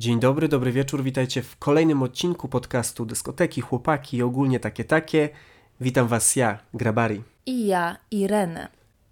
[0.00, 5.28] Dzień dobry, dobry wieczór, witajcie w kolejnym odcinku podcastu Dyskoteki, Chłopaki i ogólnie takie takie.
[5.80, 7.22] Witam was ja, Grabari.
[7.46, 8.68] I ja, Irenę.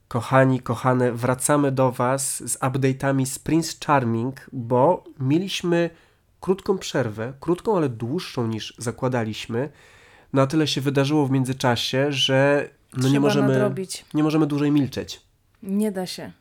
[0.08, 5.90] Kochani, kochane, wracamy do was z update'ami z Prince Charming, bo mieliśmy
[6.40, 9.68] krótką przerwę, krótką, ale dłuższą niż zakładaliśmy.
[10.32, 14.04] No a tyle się wydarzyło w międzyczasie, że no nie możemy, nadrobić.
[14.14, 15.20] nie możemy dłużej milczeć.
[15.62, 16.32] Nie da się.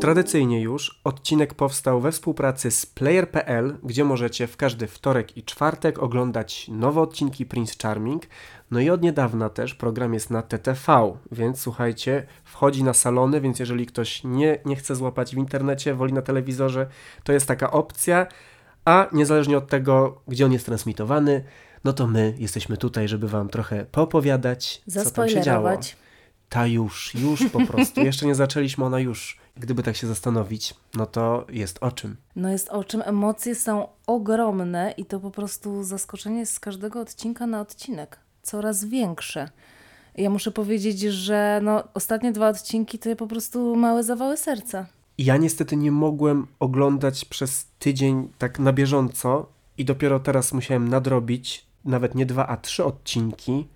[0.00, 5.98] Tradycyjnie już odcinek powstał we współpracy z Player.pl, gdzie możecie w każdy wtorek i czwartek
[5.98, 8.22] oglądać nowe odcinki Prince Charming.
[8.70, 13.58] No i od niedawna też program jest na TTV, więc słuchajcie, wchodzi na salony, więc
[13.58, 16.86] jeżeli ktoś nie, nie chce złapać w internecie, woli na telewizorze,
[17.24, 18.26] to jest taka opcja,
[18.84, 21.44] a niezależnie od tego, gdzie on jest transmitowany,
[21.84, 25.70] no to my jesteśmy tutaj, żeby wam trochę poopowiadać, co tam się działo.
[26.48, 28.00] Ta już, już po prostu.
[28.04, 29.38] Jeszcze nie zaczęliśmy, ona już.
[29.58, 32.16] Gdyby tak się zastanowić, no to jest o czym.
[32.36, 33.02] No jest o czym.
[33.04, 38.18] Emocje są ogromne i to po prostu zaskoczenie jest z każdego odcinka na odcinek.
[38.42, 39.48] Coraz większe.
[40.16, 44.86] Ja muszę powiedzieć, że no, ostatnie dwa odcinki to po prostu małe zawały serca.
[45.18, 49.46] Ja niestety nie mogłem oglądać przez tydzień tak na bieżąco
[49.78, 53.66] i dopiero teraz musiałem nadrobić nawet nie dwa, a trzy odcinki.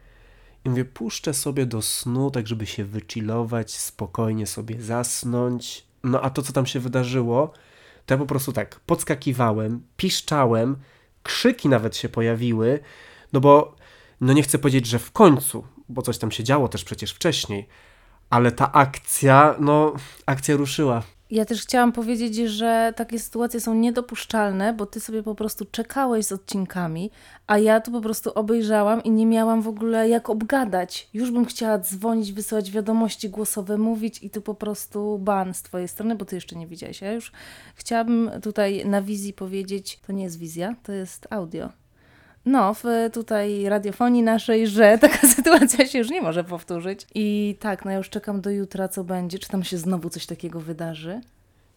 [0.65, 5.87] I mówię, puszczę sobie do snu, tak żeby się wychillować, spokojnie sobie zasnąć.
[6.03, 7.53] No a to, co tam się wydarzyło,
[8.07, 10.77] to ja po prostu tak podskakiwałem, piszczałem,
[11.23, 12.81] krzyki nawet się pojawiły,
[13.33, 13.77] no bo,
[14.21, 17.69] no nie chcę powiedzieć, że w końcu, bo coś tam się działo też przecież wcześniej,
[18.31, 19.95] ale ta akcja, no,
[20.27, 21.03] akcja ruszyła.
[21.33, 26.27] Ja też chciałam powiedzieć, że takie sytuacje są niedopuszczalne, bo ty sobie po prostu czekałeś
[26.27, 27.11] z odcinkami,
[27.47, 31.09] a ja tu po prostu obejrzałam i nie miałam w ogóle jak obgadać.
[31.15, 35.89] Już bym chciała dzwonić, wysyłać wiadomości głosowe, mówić i tu po prostu ban z twojej
[35.89, 37.01] strony, bo ty jeszcze nie widziałeś.
[37.01, 37.33] Ja już
[37.75, 41.82] chciałabym tutaj na wizji powiedzieć, to nie jest wizja, to jest audio.
[42.47, 47.07] No, w tutaj radiofonii naszej, że taka sytuacja się już nie może powtórzyć.
[47.15, 49.39] I tak, no ja już czekam do jutra, co będzie.
[49.39, 51.21] Czy tam się znowu coś takiego wydarzy?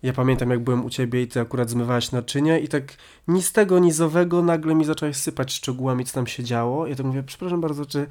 [0.03, 2.83] Ja pamiętam, jak byłem u ciebie i ty akurat zmywałaś naczynia i tak
[3.27, 6.87] ni z tego, ni z owego nagle mi zacząłeś sypać szczegółami, co tam się działo.
[6.87, 8.07] Ja tak mówię, przepraszam bardzo, czy,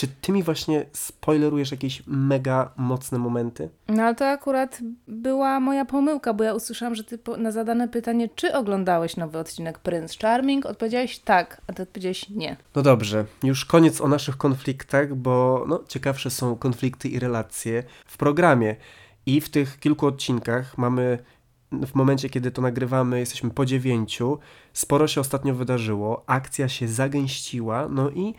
[0.00, 3.68] czy ty mi właśnie spoilerujesz jakieś mega mocne momenty?
[3.88, 8.28] No ale to akurat była moja pomyłka, bo ja usłyszałam, że ty na zadane pytanie,
[8.34, 12.56] czy oglądałeś nowy odcinek Prince Charming, odpowiedziałeś tak, a ty odpowiedziałeś nie.
[12.74, 18.16] No dobrze, już koniec o naszych konfliktach, bo no, ciekawsze są konflikty i relacje w
[18.16, 18.76] programie.
[19.26, 21.18] I w tych kilku odcinkach mamy,
[21.72, 24.38] w momencie kiedy to nagrywamy, jesteśmy po dziewięciu,
[24.72, 28.34] sporo się ostatnio wydarzyło, akcja się zagęściła, no i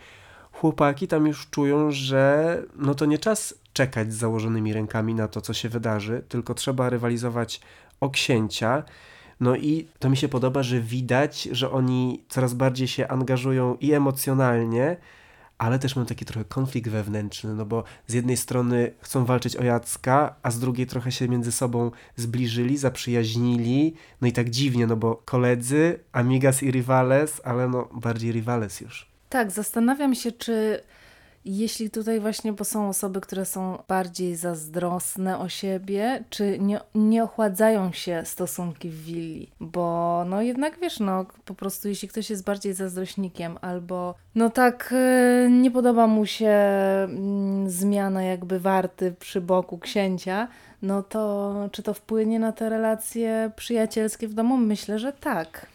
[0.62, 5.40] chłopaki tam już czują, że no to nie czas czekać z założonymi rękami na to,
[5.40, 7.60] co się wydarzy, tylko trzeba rywalizować
[8.00, 8.82] o księcia.
[9.40, 13.92] No i to mi się podoba, że widać, że oni coraz bardziej się angażują i
[13.92, 14.96] emocjonalnie,
[15.58, 19.64] ale też mam taki trochę konflikt wewnętrzny, no bo z jednej strony chcą walczyć o
[19.64, 24.96] Jacka, a z drugiej trochę się między sobą zbliżyli, zaprzyjaźnili, no i tak dziwnie, no
[24.96, 29.11] bo koledzy, amigas i rivales, ale no bardziej rivales już.
[29.32, 30.80] Tak, zastanawiam się, czy
[31.44, 37.24] jeśli tutaj właśnie, bo są osoby, które są bardziej zazdrosne o siebie, czy nie, nie
[37.24, 42.44] ochładzają się stosunki w willi, bo no jednak wiesz, no po prostu jeśli ktoś jest
[42.44, 49.40] bardziej zazdrośnikiem albo no tak e, nie podoba mu się mm, zmiana jakby warty przy
[49.40, 50.48] boku księcia,
[50.82, 54.56] no to czy to wpłynie na te relacje przyjacielskie w domu?
[54.56, 55.71] Myślę, że tak.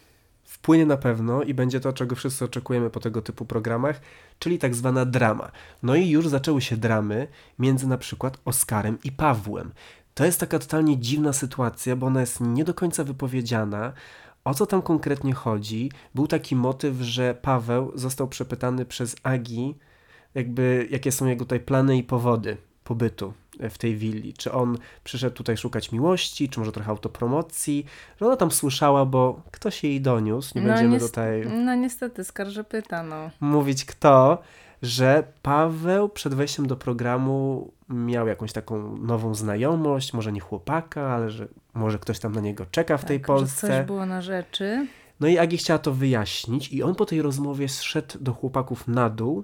[0.68, 4.02] Wpłynie na pewno i będzie to, czego wszyscy oczekujemy po tego typu programach,
[4.40, 5.52] czyli tak zwana drama.
[5.84, 7.28] No i już zaczęły się dramy
[7.60, 9.72] między na przykład Oskarem i Pawłem.
[10.14, 13.94] To jest taka totalnie dziwna sytuacja, bo ona jest nie do końca wypowiedziana.
[14.44, 15.92] O co tam konkretnie chodzi?
[16.16, 19.76] Był taki motyw, że Paweł został przepytany przez Agi,
[20.36, 23.34] jakby jakie są jego tutaj plany i powody pobytu
[23.70, 24.34] w tej willi.
[24.34, 27.86] Czy on przyszedł tutaj szukać miłości, czy może trochę autopromocji,
[28.22, 32.64] że ona tam słyszała, bo ktoś jej doniósł, nie będziemy nies- tutaj No niestety, skarżę
[32.64, 33.30] pyta, no.
[33.40, 34.38] mówić kto,
[34.82, 41.30] że Paweł przed wejściem do programu miał jakąś taką nową znajomość, może nie chłopaka, ale
[41.30, 43.68] że może ktoś tam na niego czeka w tej tak, Że Polsce.
[43.68, 44.88] coś było na rzeczy.
[45.20, 49.10] No i Agi chciała to wyjaśnić i on po tej rozmowie zszedł do chłopaków na
[49.10, 49.44] dół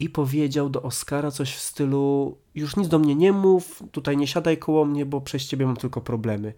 [0.00, 4.26] i powiedział do Oskara coś w stylu już nic do mnie nie mów, tutaj nie
[4.26, 6.54] siadaj koło mnie, bo przez ciebie mam tylko problemy.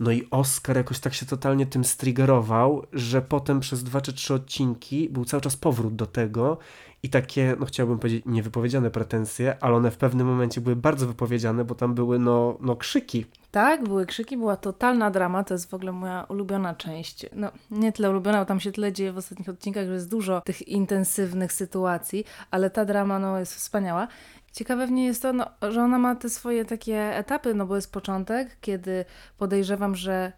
[0.00, 4.34] No i Oskar jakoś tak się totalnie tym striggerował, że potem przez dwa czy trzy
[4.34, 6.58] odcinki był cały czas powrót do tego
[7.02, 11.64] i takie, no chciałbym powiedzieć, niewypowiedziane pretensje, ale one w pewnym momencie były bardzo wypowiedziane,
[11.64, 13.26] bo tam były no, no krzyki.
[13.50, 17.26] Tak, były krzyki, była totalna drama, to jest w ogóle moja ulubiona część.
[17.32, 20.40] No, nie tyle ulubiona, bo tam się tyle dzieje w ostatnich odcinkach, że jest dużo
[20.40, 24.08] tych intensywnych sytuacji, ale ta drama no, jest wspaniała.
[24.56, 27.76] Ciekawe w niej jest to, no, że ona ma te swoje takie etapy, no bo
[27.76, 29.04] jest początek, kiedy
[29.38, 30.32] podejrzewam, że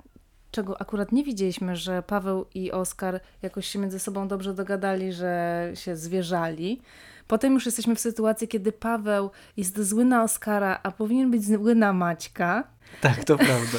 [0.51, 5.71] czego akurat nie widzieliśmy, że Paweł i Oskar jakoś się między sobą dobrze dogadali, że
[5.75, 6.83] się zwierzali.
[7.27, 11.75] Potem już jesteśmy w sytuacji, kiedy Paweł jest zły na Oskara, a powinien być zły
[11.75, 12.65] na Maćka.
[13.01, 13.79] Tak, to prawda.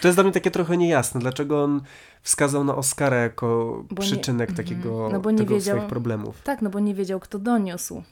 [0.00, 1.80] To jest dla mnie takie trochę niejasne, dlaczego on
[2.22, 3.46] wskazał na Oskara jako
[3.90, 4.56] bo przyczynek nie, mhm.
[4.56, 6.42] takiego no bo nie wiedział, swoich problemów.
[6.42, 8.02] Tak, no bo nie wiedział, kto doniósł.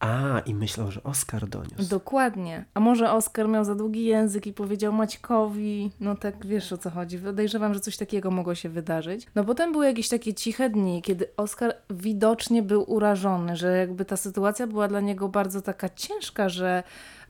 [0.00, 1.88] A, i myślał, że Oskar doniósł.
[1.90, 2.64] Dokładnie.
[2.74, 6.90] A może Oskar miał za długi język i powiedział Maćkowi, no tak wiesz o co
[6.90, 7.18] chodzi.
[7.18, 9.26] Podejrzewam, że coś takiego mogło się wydarzyć.
[9.34, 14.16] No potem były jakieś takie ciche dni, kiedy Oskar widocznie był urażony, że jakby ta
[14.16, 16.82] sytuacja była dla niego bardzo taka ciężka, że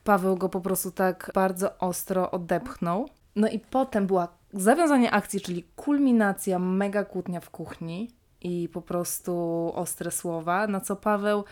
[0.05, 3.09] Paweł go po prostu tak bardzo ostro odepchnął.
[3.37, 8.11] No i potem była zawiązanie akcji, czyli kulminacja mega kłótnia w kuchni
[8.41, 9.33] i po prostu
[9.75, 11.45] ostre słowa, na co Paweł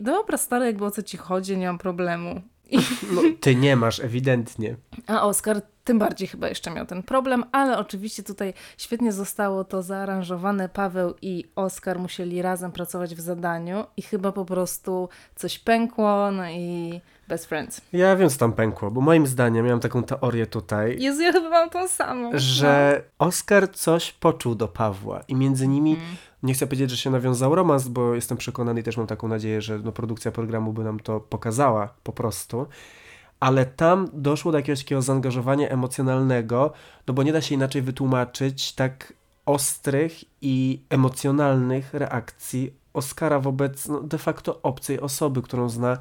[0.00, 2.40] dobra stary, jakby o co ci chodzi, nie mam problemu.
[2.70, 2.78] I...
[3.14, 4.76] No, ty nie masz, ewidentnie.
[5.06, 9.82] A Oskar tym bardziej chyba jeszcze miał ten problem, ale oczywiście tutaj świetnie zostało to
[9.82, 10.68] zaaranżowane.
[10.68, 16.50] Paweł i Oskar musieli razem pracować w zadaniu i chyba po prostu coś pękło, no
[16.50, 17.80] i best friends.
[17.92, 20.96] Ja wiem, co tam pękło, bo moim zdaniem, miałam taką teorię tutaj.
[21.00, 22.30] Jezu, ja chyba mam tą samą.
[22.34, 23.02] Że.
[23.18, 26.06] Oskar coś poczuł do Pawła i między nimi, mm.
[26.42, 29.62] Nie chcę powiedzieć, że się nawiązał romans, bo jestem przekonany i też mam taką nadzieję,
[29.62, 32.66] że no, produkcja programu by nam to pokazała po prostu
[33.40, 36.72] ale tam doszło do jakiegoś takiego zaangażowania emocjonalnego,
[37.06, 39.12] no bo nie da się inaczej wytłumaczyć tak
[39.46, 45.98] ostrych i emocjonalnych reakcji Oscara wobec no, de facto obcej osoby, którą zna,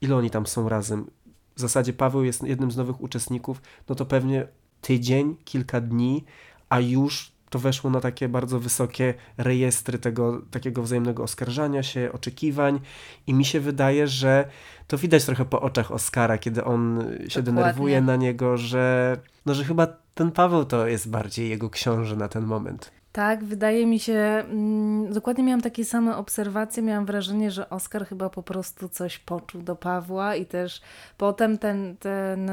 [0.00, 1.10] ile oni tam są razem.
[1.56, 4.48] W zasadzie Paweł jest jednym z nowych uczestników, no to pewnie
[4.80, 6.24] tydzień, kilka dni,
[6.68, 12.80] a już to weszło na takie bardzo wysokie rejestry tego takiego wzajemnego oskarżania się, oczekiwań
[13.26, 14.48] i mi się wydaje, że
[14.86, 17.42] to widać trochę po oczach Oskara, kiedy on się Dokładnie.
[17.42, 19.16] denerwuje na niego, że
[19.46, 23.01] no, że chyba ten Paweł to jest bardziej jego książę na ten moment.
[23.12, 28.30] Tak, wydaje mi się, mm, dokładnie miałam takie same obserwacje, miałam wrażenie, że Oskar chyba
[28.30, 30.80] po prostu coś poczuł do Pawła i też
[31.16, 32.50] potem ten, ten,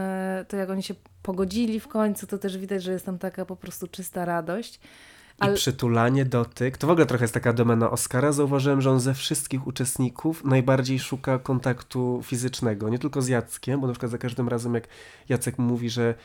[0.48, 3.56] to jak oni się pogodzili w końcu, to też widać, że jest tam taka po
[3.56, 4.80] prostu czysta radość.
[5.40, 5.54] Ale...
[5.54, 6.78] I przytulanie, dotyk.
[6.78, 8.32] To w ogóle trochę jest taka domena Oscara.
[8.32, 12.90] Zauważyłem, że on ze wszystkich uczestników najbardziej szuka kontaktu fizycznego.
[12.90, 14.88] Nie tylko z Jackiem, bo na przykład za każdym razem, jak
[15.30, 16.16] Jacek mówi, że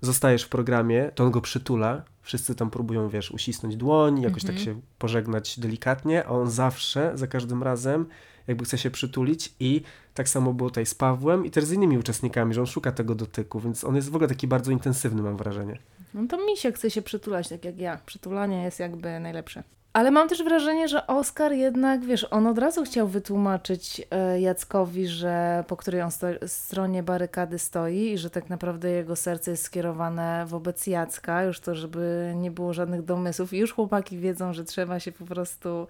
[0.00, 2.02] zostajesz w programie, to on go przytula.
[2.22, 4.66] Wszyscy tam próbują, wiesz, uścisnąć dłoń, jakoś tak mhm.
[4.66, 8.06] tak się pożegnać delikatnie, a on zawsze, za każdym razem
[8.48, 9.82] jakby chce się przytulić i
[10.14, 13.14] tak samo było tutaj z Pawłem i też z innymi uczestnikami, że on szuka tego
[13.14, 15.78] dotyku, więc on jest w ogóle taki bardzo intensywny, mam wrażenie.
[16.14, 18.00] No to mi się chce się przytulać, tak jak ja.
[18.06, 19.62] Przytulanie jest jakby najlepsze.
[19.98, 25.08] Ale mam też wrażenie, że Oskar jednak, wiesz, on od razu chciał wytłumaczyć e, Jackowi,
[25.08, 29.62] że po której on sto stronie barykady stoi i że tak naprawdę jego serce jest
[29.62, 33.52] skierowane wobec Jacka, już to, żeby nie było żadnych domysłów.
[33.52, 35.86] I już chłopaki wiedzą, że trzeba się po prostu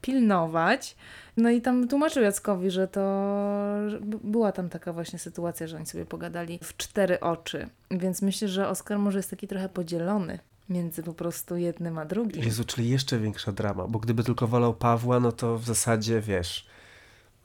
[0.00, 0.96] pilnować.
[1.36, 3.00] No i tam tłumaczył Jackowi, że to
[4.24, 7.68] była tam taka właśnie sytuacja, że oni sobie pogadali w cztery oczy.
[7.90, 10.38] Więc myślę, że Oskar może jest taki trochę podzielony
[10.70, 12.44] między po prostu jednym a drugim.
[12.44, 16.66] Jezu, czyli jeszcze większa drama, bo gdyby tylko wolał Pawła, no to w zasadzie wiesz,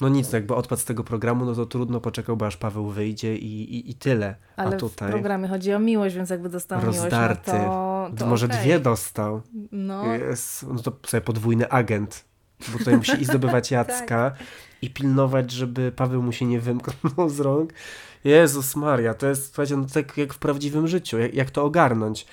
[0.01, 3.75] no nic, jakby odpadł z tego programu, no to trudno poczekałby aż Paweł wyjdzie i,
[3.75, 4.35] i, i tyle.
[4.55, 5.09] Ale a tutaj...
[5.09, 7.51] w programie chodzi o miłość, więc jakby dostał Rozdarty.
[7.51, 8.57] miłość, no to, to Może okay.
[8.57, 9.41] dwie dostał.
[9.71, 10.13] No.
[10.13, 12.25] Jest, no to sobie podwójny agent,
[12.71, 14.39] bo tutaj musi i zdobywać Jacka tak.
[14.81, 17.73] i pilnować, żeby Paweł mu się nie wymknął z rąk.
[18.23, 22.25] Jezus Maria, to jest, słuchajcie, no tak jak w prawdziwym życiu, jak, jak to ogarnąć.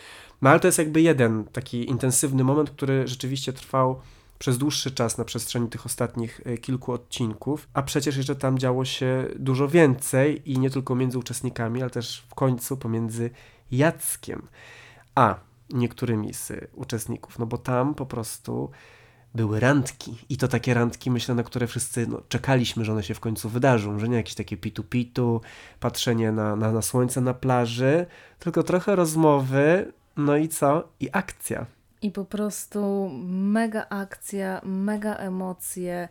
[0.42, 4.00] No ale to jest jakby jeden taki intensywny moment, który rzeczywiście trwał
[4.38, 8.84] przez dłuższy czas na przestrzeni tych ostatnich e, kilku odcinków, a przecież jeszcze tam działo
[8.84, 13.30] się dużo więcej i nie tylko między uczestnikami, ale też w końcu pomiędzy
[13.70, 14.48] Jackiem
[15.14, 15.34] a
[15.70, 18.70] niektórymi z uczestników, no bo tam po prostu
[19.34, 23.14] były randki i to takie randki, myślę, na które wszyscy no, czekaliśmy, że one się
[23.14, 25.40] w końcu wydarzą, że nie jakieś takie pitu-pitu,
[25.80, 28.06] patrzenie na, na, na słońce na plaży,
[28.38, 30.88] tylko trochę rozmowy, no i co?
[31.00, 31.66] I akcja.
[32.02, 36.08] I po prostu mega akcja, mega emocje,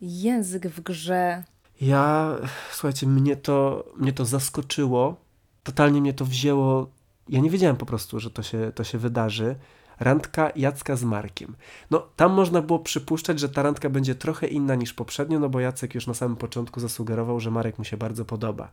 [0.00, 1.44] język w grze.
[1.80, 2.36] Ja,
[2.70, 5.16] słuchajcie, mnie to, mnie to zaskoczyło,
[5.62, 6.90] totalnie mnie to wzięło.
[7.28, 9.56] Ja nie wiedziałem po prostu, że to się, to się wydarzy,
[10.00, 11.56] randka Jacka z Markiem.
[11.90, 15.60] No, tam można było przypuszczać, że ta randka będzie trochę inna niż poprzednio, no bo
[15.60, 18.70] Jacek już na samym początku zasugerował, że Marek mu się bardzo podoba.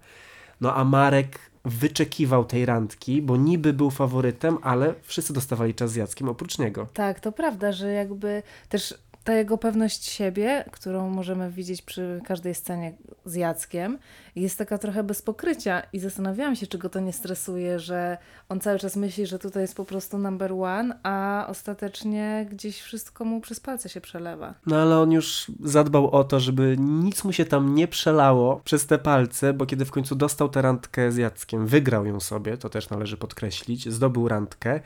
[0.62, 5.96] No a Marek wyczekiwał tej randki, bo niby był faworytem, ale wszyscy dostawali czas z
[5.96, 6.88] Jackiem oprócz niego.
[6.94, 12.56] Tak, to prawda, że jakby też ta jego pewność siebie, którą możemy widzieć przy każdej
[12.56, 12.94] scenie
[13.26, 13.98] z Jackiem,
[14.36, 18.18] jest taka trochę bez pokrycia i zastanawiałam się, czy go to nie stresuje, że
[18.50, 23.26] on cały czas myśli, że tutaj jest po prostu number one, a ostatecznie gdzieś wszystko
[23.26, 24.54] mu przez palce się przelewa.
[24.66, 28.86] No ale on już zadbał o to, żeby nic mu się tam nie przelało przez
[28.88, 32.70] te palce, bo kiedy w końcu dostał tę randkę z Jackiem, wygrał ją sobie, to
[32.70, 34.80] też należy podkreślić, zdobył randkę,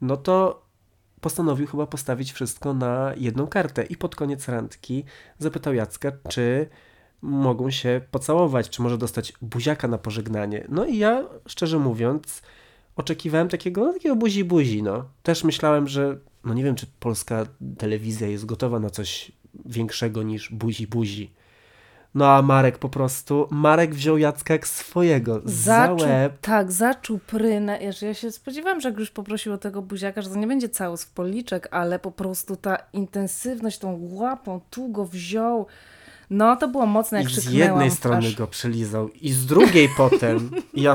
[0.00, 0.69] no to
[1.20, 5.04] postanowił chyba postawić wszystko na jedną kartę i pod koniec randki
[5.38, 6.68] zapytał Jacka, czy
[7.22, 10.66] mogą się pocałować, czy może dostać buziaka na pożegnanie.
[10.68, 12.42] No i ja, szczerze mówiąc,
[12.96, 15.04] oczekiwałem takiego, no, takiego buzi-buzi, no.
[15.22, 17.46] Też myślałem, że, no nie wiem, czy polska
[17.78, 19.32] telewizja jest gotowa na coś
[19.64, 21.28] większego niż buzi-buzi.
[22.14, 26.38] No a Marek po prostu, Marek wziął Jacka jak swojego, Zaczuł, za łeb.
[26.40, 27.78] tak, zaczuł prynę.
[27.82, 30.68] Ja, ja się spodziewałam, że jak już poprosił o tego buziaka, że to nie będzie
[30.68, 35.66] cały z policzek, ale po prostu ta intensywność, tą łapą, tu go wziął.
[36.30, 38.36] No, to było mocne, jak I z jednej strony twarz.
[38.36, 40.50] go przelizał i z drugiej potem.
[40.74, 40.94] Ja,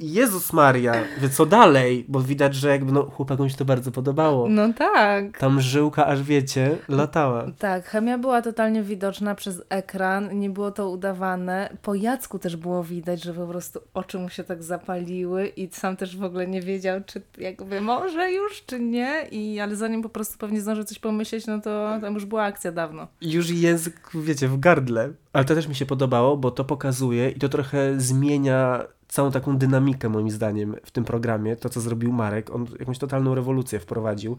[0.00, 2.04] Jezus Maria, wie co dalej?
[2.08, 4.48] Bo widać, że jakby no, chłopakom się to bardzo podobało.
[4.48, 5.38] No tak.
[5.38, 7.44] Tam żyłka, aż wiecie, latała.
[7.58, 11.76] Tak, chemia była totalnie widoczna przez ekran, nie było to udawane.
[11.82, 15.96] Po Jacku też było widać, że po prostu oczy mu się tak zapaliły i sam
[15.96, 19.26] też w ogóle nie wiedział, czy jakby może już, czy nie.
[19.30, 22.72] I, ale zanim po prostu pewnie zdążył coś pomyśleć, no to tam już była akcja
[22.72, 23.06] dawno.
[23.20, 25.12] Już język, wiecie, w gardle.
[25.32, 29.58] Ale to też mi się podobało, bo to pokazuje i to trochę zmienia całą taką
[29.58, 31.56] dynamikę, moim zdaniem, w tym programie.
[31.56, 32.54] To, co zrobił Marek.
[32.54, 34.36] On jakąś totalną rewolucję wprowadził.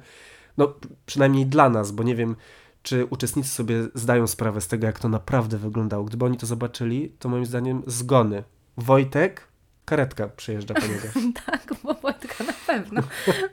[0.57, 0.73] No,
[1.05, 2.35] przynajmniej dla nas, bo nie wiem,
[2.83, 6.03] czy uczestnicy sobie zdają sprawę z tego, jak to naprawdę wyglądało.
[6.03, 8.43] Gdyby oni to zobaczyli, to moim zdaniem zgony.
[8.77, 9.47] Wojtek,
[9.85, 11.07] karetka przyjeżdża po niego.
[11.45, 13.01] Tak, bo Wojtka na pewno.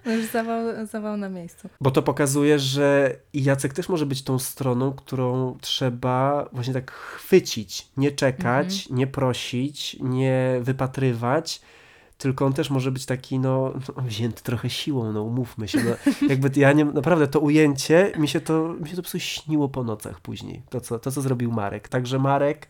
[0.07, 1.69] No już zawał, zawał na miejscu.
[1.81, 7.89] Bo to pokazuje, że Jacek też może być tą stroną, którą trzeba właśnie tak chwycić,
[7.97, 11.61] nie czekać, nie prosić, nie wypatrywać,
[12.19, 15.79] tylko on też może być taki, no, no wzięty trochę siłą, no umówmy się.
[15.79, 19.21] No, jakby ja nie, naprawdę to ujęcie, mi się to, mi się to po prostu
[19.21, 21.89] śniło po nocach później, to co, to co zrobił Marek.
[21.89, 22.69] Także Marek,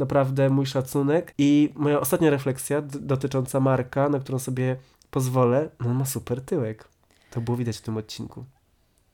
[0.00, 4.76] naprawdę mój szacunek i moja ostatnia refleksja dotycząca Marka, na którą sobie
[5.10, 6.88] pozwolę, no on ma super tyłek.
[7.30, 8.44] To było widać w tym odcinku.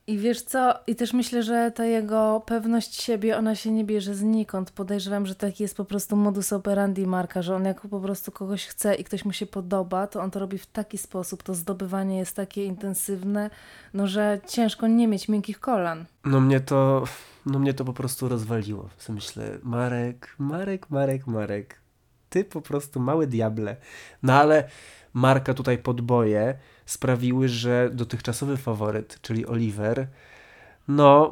[0.09, 4.15] I wiesz co, i też myślę, że ta jego pewność siebie, ona się nie bierze
[4.15, 4.71] znikąd.
[4.71, 8.65] Podejrzewam, że taki jest po prostu modus operandi Marka, że on jak po prostu kogoś
[8.65, 12.17] chce i ktoś mu się podoba, to on to robi w taki sposób, to zdobywanie
[12.17, 13.49] jest takie intensywne,
[13.93, 16.05] no że ciężko nie mieć miękkich kolan.
[16.25, 17.03] No mnie to,
[17.47, 18.89] no mnie to po prostu rozwaliło.
[18.97, 21.81] W myślę, Marek, Marek, Marek, Marek,
[22.29, 23.75] ty po prostu mały diable.
[24.23, 24.69] No ale
[25.13, 30.07] Marka tutaj podboje sprawiły, że dotychczasowy faworyt, czyli Oliver,
[30.87, 31.31] no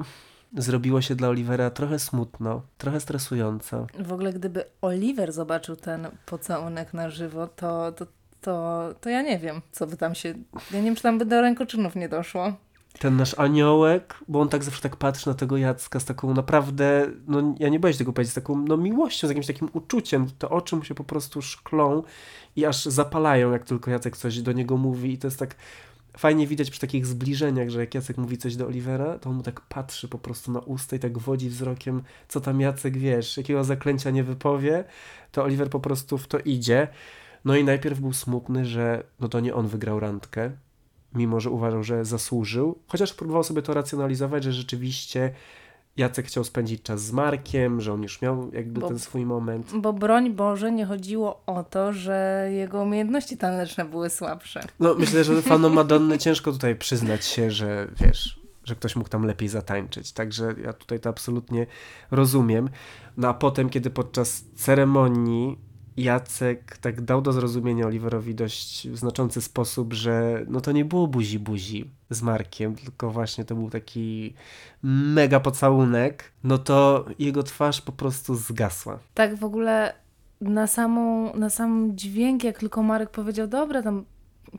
[0.58, 3.88] zrobiło się dla Olivera trochę smutno, trochę stresująco.
[4.00, 8.06] W ogóle gdyby Oliver zobaczył ten pocałunek na żywo, to, to,
[8.42, 10.30] to, to ja nie wiem, co by tam się...
[10.72, 12.54] Ja nie wiem, czy tam by do rękoczynów nie doszło.
[13.00, 17.08] Ten nasz aniołek, bo on tak zawsze tak patrzy na tego Jacka z taką naprawdę,
[17.28, 20.28] no ja nie boję się tego powiedzieć, z taką no, miłością, z jakimś takim uczuciem.
[20.40, 22.04] Te oczy mu się po prostu szklą
[22.56, 25.56] i aż zapalają, jak tylko Jacek coś do niego mówi i to jest tak
[26.18, 29.44] fajnie widać przy takich zbliżeniach, że jak Jacek mówi coś do Olivera, to on mu
[29.44, 33.64] tak patrzy po prostu na usta i tak wodzi wzrokiem, co tam Jacek, wiesz, jakiego
[33.64, 34.84] zaklęcia nie wypowie,
[35.32, 36.88] to Oliver po prostu w to idzie.
[37.46, 40.52] No i najpierw był smutny, że no to nie on wygrał randkę,
[41.16, 45.32] mimo że uważał, że zasłużył, chociaż próbował sobie to racjonalizować, że rzeczywiście
[45.98, 49.72] Jacek chciał spędzić czas z Markiem, że on już miał jakby Bo- ten swój moment.
[49.76, 54.64] Bo broń Boże nie chodziło o to, że jego umiejętności taneczne były słabsze.
[54.80, 59.26] No myślę, że fanom Madonny ciężko tutaj przyznać się, że wiesz, że ktoś mógł tam
[59.26, 60.12] lepiej zatańczyć.
[60.12, 61.68] Także ja tutaj to absolutnie
[62.12, 62.70] rozumiem.
[63.18, 65.58] No a potem, kiedy podczas ceremonii
[65.98, 71.86] Jacek tak dał do zrozumienia Oliverowi dość znaczący sposób, że no to nie było buzi-buzi
[72.10, 74.34] z Markiem, tylko właśnie to był taki
[74.84, 79.00] mega pocałunek, no to jego twarz po prostu zgasła.
[79.14, 79.94] Tak w ogóle
[80.42, 84.06] na, samą, na sam dźwięk, jak tylko Marek powiedział, dobra, tam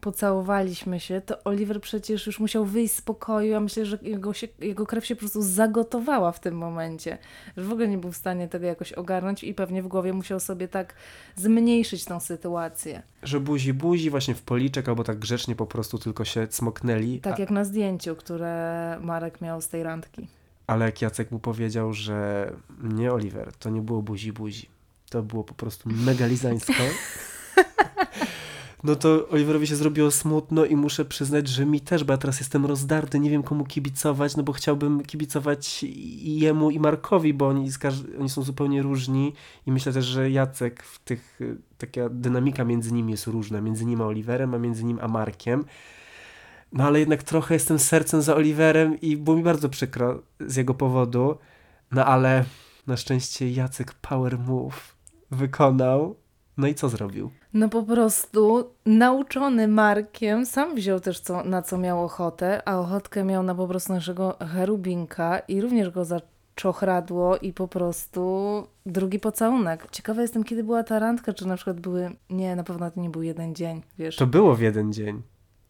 [0.00, 4.48] pocałowaliśmy się, to Oliver przecież już musiał wyjść z pokoju, a myślę, że jego, się,
[4.58, 7.18] jego krew się po prostu zagotowała w tym momencie.
[7.56, 10.40] Że w ogóle nie był w stanie tego jakoś ogarnąć i pewnie w głowie musiał
[10.40, 10.94] sobie tak
[11.36, 13.02] zmniejszyć tą sytuację.
[13.22, 17.20] Że buzi buzi właśnie w policzek albo tak grzecznie po prostu tylko się cmoknęli.
[17.20, 17.40] Tak a...
[17.40, 20.28] jak na zdjęciu, które Marek miał z tej randki.
[20.66, 24.68] Ale jak Jacek mu powiedział, że nie Oliver, to nie było buzi buzi.
[25.10, 26.72] To było po prostu megalizańsko.
[28.86, 32.40] no to Oliverowi się zrobiło smutno i muszę przyznać, że mi też, bo ja teraz
[32.40, 37.48] jestem rozdarty, nie wiem komu kibicować, no bo chciałbym kibicować i jemu i Markowi, bo
[37.48, 37.70] oni,
[38.18, 39.32] oni są zupełnie różni
[39.66, 41.40] i myślę też, że Jacek w tych,
[41.78, 45.64] taka dynamika między nimi jest różna, między nim a Oliverem, a między nim a Markiem.
[46.72, 50.74] No ale jednak trochę jestem sercem za Oliverem i było mi bardzo przykro z jego
[50.74, 51.38] powodu,
[51.92, 52.44] no ale
[52.86, 54.96] na szczęście Jacek Power Move
[55.30, 56.16] wykonał
[56.56, 57.30] no i co zrobił?
[57.56, 63.24] No po prostu nauczony Markiem sam wziął też co, na co miał ochotę, a ochotkę
[63.24, 69.86] miał na po prostu naszego cherubinka i również go zaczochradło i po prostu drugi pocałunek.
[69.90, 72.10] Ciekawa jestem, kiedy była ta randka, czy na przykład były...
[72.30, 74.16] Nie, na pewno to nie był jeden dzień, wiesz.
[74.16, 75.22] To było w jeden dzień.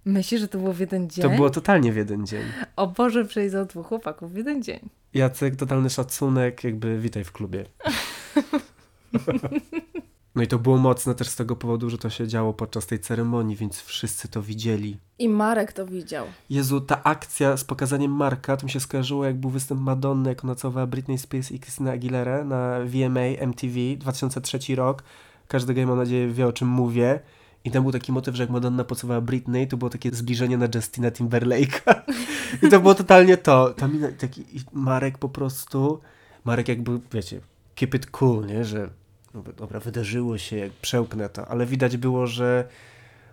[0.05, 1.23] Myślisz, że to było w jeden dzień?
[1.23, 2.43] To było totalnie w jeden dzień.
[2.77, 4.81] O Boże, przejdą dwóch chłopaków w jeden dzień.
[5.15, 7.65] Jacek, totalny szacunek, jakby witaj w klubie.
[10.37, 13.01] No i to było mocne też z tego powodu, że to się działo podczas tej
[13.01, 14.97] ceremonii, więc wszyscy to widzieli.
[15.19, 16.27] I Marek to widział.
[16.51, 20.45] Jezu, ta akcja z pokazaniem Marka, to mi się skojarzyło, jak był występ Madonny, jak
[20.45, 25.03] ona całowała Britney Spears i Christina Aguilera na VMA MTV 2003 rok.
[25.49, 27.21] Każdy gej, mam nadzieję, wie o czym mówię.
[27.65, 30.69] I tam był taki motyw, że jak Madonna pocowała Britney, to było takie zbliżenie na
[30.75, 32.01] Justina Timberlake'a.
[32.63, 33.75] I to było totalnie to.
[33.75, 36.01] Tam taki Marek po prostu,
[36.45, 37.41] Marek jakby, wiecie,
[37.75, 38.65] keep it cool, nie?
[38.65, 38.91] Że
[39.37, 42.69] no dobra, wydarzyło się, jak przełknę to, ale widać było, że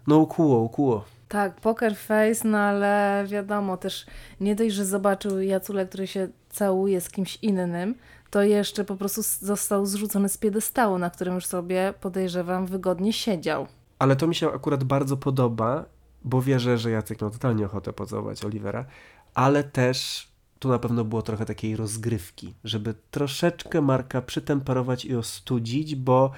[0.08, 1.06] no ukuło, ukuło.
[1.30, 4.06] Tak, poker face, no ale wiadomo, też
[4.40, 7.96] nie dość, że zobaczył Jacule, który się całuje z kimś innym,
[8.30, 13.68] to jeszcze po prostu został zrzucony z piedestału, na którym już sobie, podejrzewam, wygodnie siedział.
[14.00, 15.86] Ale to mi się akurat bardzo podoba,
[16.24, 18.86] bo wierzę, że Jacek miał totalnie ochotę pocałować Olivera,
[19.34, 20.28] ale też
[20.64, 26.32] tu na pewno było trochę takiej rozgrywki, żeby troszeczkę Marka przytemperować i ostudzić, bo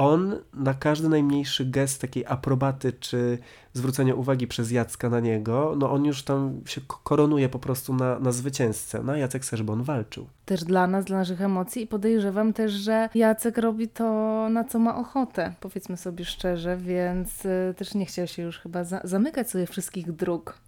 [0.00, 3.38] on na każdy najmniejszy gest takiej aprobaty czy
[3.72, 8.18] zwrócenia uwagi przez Jacka na niego, no on już tam się koronuje po prostu na,
[8.18, 9.02] na zwycięzcę.
[9.04, 10.26] No a Jacek on walczył.
[10.44, 14.04] Też dla nas, dla naszych emocji i podejrzewam też, że Jacek robi to,
[14.50, 18.84] na co ma ochotę, powiedzmy sobie szczerze, więc y, też nie chciał się już chyba
[18.84, 20.58] za zamykać sobie wszystkich dróg.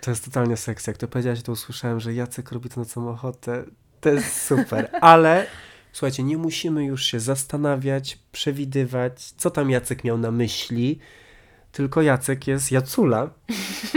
[0.00, 0.86] To jest totalnie seks.
[0.86, 3.64] Jak to powiedziałeś, to usłyszałem, że Jacek robi to, na co ma ochotę.
[4.00, 5.46] To jest super, ale
[5.92, 10.98] słuchajcie, nie musimy już się zastanawiać, przewidywać, co tam Jacek miał na myśli,
[11.72, 13.30] tylko Jacek jest Jacula,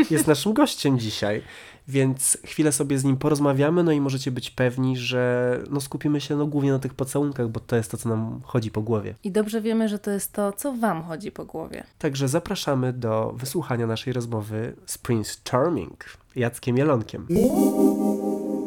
[0.09, 1.41] jest naszym gościem dzisiaj.
[1.87, 6.35] Więc chwilę sobie z nim porozmawiamy, no i możecie być pewni, że no skupimy się
[6.35, 9.15] no głównie na tych pocałunkach, bo to jest to, co nam chodzi po głowie.
[9.23, 11.83] I dobrze wiemy, że to jest to, co Wam chodzi po głowie.
[11.99, 17.27] Także zapraszamy do wysłuchania naszej rozmowy z Prince Charming, Jackiem Jelonkiem.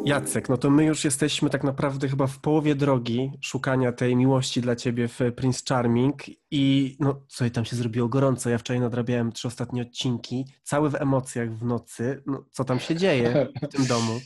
[0.07, 4.61] Jacek, no to my już jesteśmy tak naprawdę chyba w połowie drogi szukania tej miłości
[4.61, 8.51] dla ciebie w Prince Charming i no co tam się zrobiło gorąco.
[8.51, 12.23] Ja wczoraj nadrabiałem trzy ostatnie odcinki, cały w emocjach w nocy.
[12.27, 14.21] No co tam się dzieje w tym domu?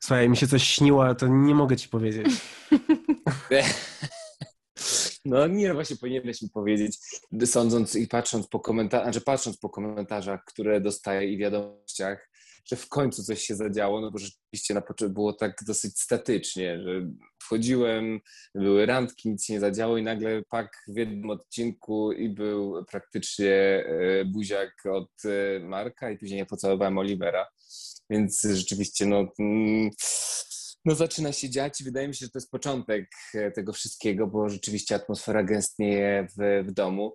[0.00, 2.26] Słuchaj, mi się coś śniło, ale to nie mogę ci powiedzieć.
[5.24, 6.98] No nie, właśnie powinieneś mi powiedzieć,
[7.44, 12.28] sądząc i patrząc po komentarzach, znaczy patrząc po komentarzach, które dostaję i wiadomościach,
[12.66, 16.82] że w końcu coś się zadziało, no bo rzeczywiście na początku było tak dosyć statycznie,
[16.82, 17.10] że
[17.42, 18.20] wchodziłem,
[18.54, 23.52] były randki, nic się nie zadziało i nagle pak w jednym odcinku i był praktycznie
[23.52, 27.46] e, buziak od e, Marka i później ja pocałowałem Olivera,
[28.10, 29.32] więc rzeczywiście no...
[29.38, 29.90] Mm,
[30.86, 34.26] no zaczyna się dziać i wydaje mi się, że to jest początek e, tego wszystkiego,
[34.26, 37.12] bo rzeczywiście atmosfera gęstnieje w, w domu.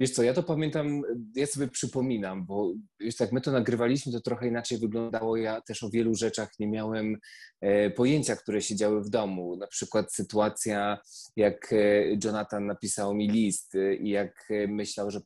[0.00, 1.02] Wiesz co, ja to pamiętam,
[1.36, 5.36] ja sobie przypominam, bo już tak my to nagrywaliśmy, to trochę inaczej wyglądało.
[5.36, 7.16] Ja też o wielu rzeczach nie miałem
[7.60, 9.56] e, pojęcia, które się działy w domu.
[9.56, 10.98] Na przykład sytuacja,
[11.36, 15.20] jak e, Jonathan napisał mi list e, i jak myślał, że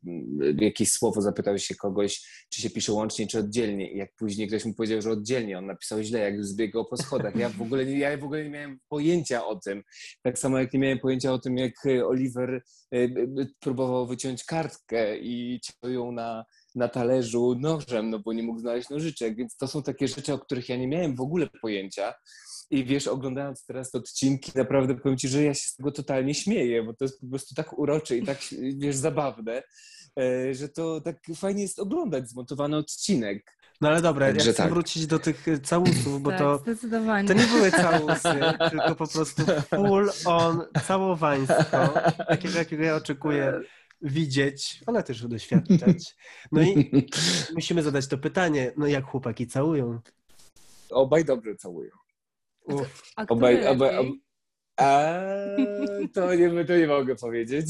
[0.61, 3.93] jakieś słowo zapytał się kogoś, czy się pisze łącznie, czy oddzielnie.
[3.93, 7.37] I jak później ktoś mu powiedział, że oddzielnie, on napisał źle, jak zbiegał po schodach.
[7.37, 9.83] Ja w ogóle, ja w ogóle nie miałem pojęcia o tym.
[10.23, 11.75] Tak samo jak nie miałem pojęcia o tym, jak
[12.07, 12.63] Oliver
[13.61, 16.45] próbował wyciąć kartkę i ciął ją na,
[16.75, 20.39] na talerzu nożem, no bo nie mógł znaleźć nożyczek, więc to są takie rzeczy, o
[20.39, 22.15] których ja nie miałem w ogóle pojęcia.
[22.71, 26.35] I wiesz, oglądając teraz te odcinki, naprawdę powiem Ci, że ja się z tego totalnie
[26.35, 28.39] śmieję, bo to jest po prostu tak urocze i tak,
[28.77, 29.63] wiesz, zabawne.
[30.19, 33.57] e, że to tak fajnie jest oglądać zmontowany odcinek.
[33.81, 34.73] No ale dobra, Także ja chcę tak.
[34.73, 36.59] wrócić do tych y, całusów, bo tak, to,
[37.27, 38.29] to nie były całusy,
[38.71, 39.43] tylko po prostu
[39.75, 41.95] full on całowańsko,
[42.29, 43.61] takiego jakiego ja oczekuję
[44.03, 46.17] widzieć, ale też doświadczać.
[46.53, 46.91] No i
[47.55, 50.01] musimy zadać to pytanie, no jak chłopaki całują?
[50.91, 51.91] Obaj dobrze całują.
[52.65, 53.03] Uff.
[53.17, 54.11] A Obaj, obaj, lepiej?
[54.11, 54.17] ob...
[54.77, 55.13] A,
[56.15, 57.67] to nie, to nie mogę powiedzieć.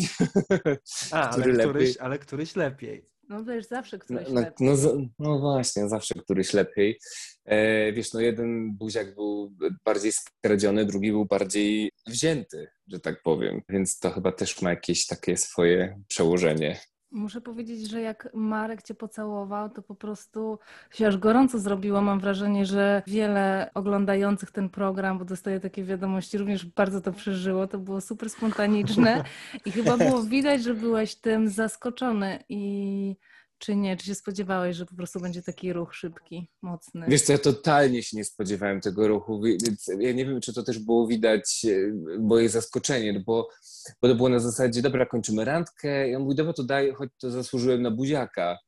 [1.13, 3.09] A, ale Który któryś, ale któryś lepiej.
[3.29, 4.53] No wiesz, zawsze któryś no, lepiej.
[4.61, 4.77] no,
[5.19, 6.99] no właśnie, zawsze któryś lepiej.
[7.45, 13.63] E, wiesz, no jeden buziak był bardziej skradziony, drugi był bardziej wzięty, że tak powiem.
[13.69, 16.81] Więc to chyba też ma jakieś takie swoje przełożenie.
[17.11, 20.59] Muszę powiedzieć, że jak Marek cię pocałował, to po prostu
[20.91, 22.03] się aż gorąco zrobiło.
[22.03, 27.67] Mam wrażenie, że wiele oglądających ten program, bo dostaję takie wiadomości, również bardzo to przeżyło.
[27.67, 29.25] To było super spontaniczne
[29.67, 32.45] i chyba było widać, że byłeś tym zaskoczony.
[32.49, 33.17] I
[33.59, 33.97] czy nie?
[33.97, 37.07] Czy się spodziewałeś, że po prostu będzie taki ruch szybki, mocny?
[37.09, 40.55] Wiesz co, ja totalnie się nie spodziewałem tego ruchu, wi- więc ja nie wiem, czy
[40.55, 43.49] to też było widać e, moje zaskoczenie, no bo,
[44.03, 47.31] bo to było na zasadzie, dobra, kończymy randkę, ja mówię, dobra, to daj, choć to
[47.31, 48.59] zasłużyłem na buziaka.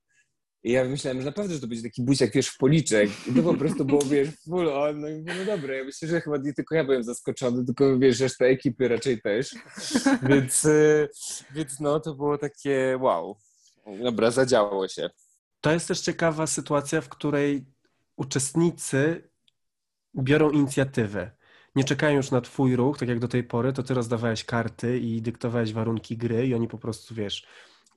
[0.62, 3.10] I ja myślałem, że naprawdę, że to będzie taki buziak, wiesz, w policzek.
[3.30, 5.00] I to po prostu było, wiesz, full on.
[5.00, 7.98] No i mówię, no dobra, ja myślę, że chyba nie tylko ja byłem zaskoczony, tylko,
[7.98, 9.54] wiesz, reszta ekipy raczej też.
[10.30, 11.08] Więc, e,
[11.54, 13.36] więc no, to było takie wow.
[14.02, 15.10] Dobra, zadziało się.
[15.60, 17.66] To jest też ciekawa sytuacja, w której
[18.16, 19.30] uczestnicy
[20.18, 21.30] biorą inicjatywę.
[21.74, 24.98] Nie czekają już na twój ruch, tak jak do tej pory, to ty rozdawałeś karty
[24.98, 27.46] i dyktowałeś warunki gry i oni po prostu, wiesz,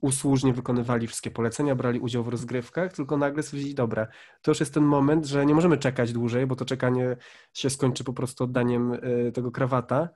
[0.02, 4.08] usłużnie wykonywali wszystkie polecenia, brali udział w rozgrywkach, tylko nagle stwierdzili, dobra,
[4.42, 7.18] to już jest ten moment, że nie możemy czekać dłużej, bo to czekanie
[7.54, 10.10] się skończy po prostu oddaniem y, tego krawata,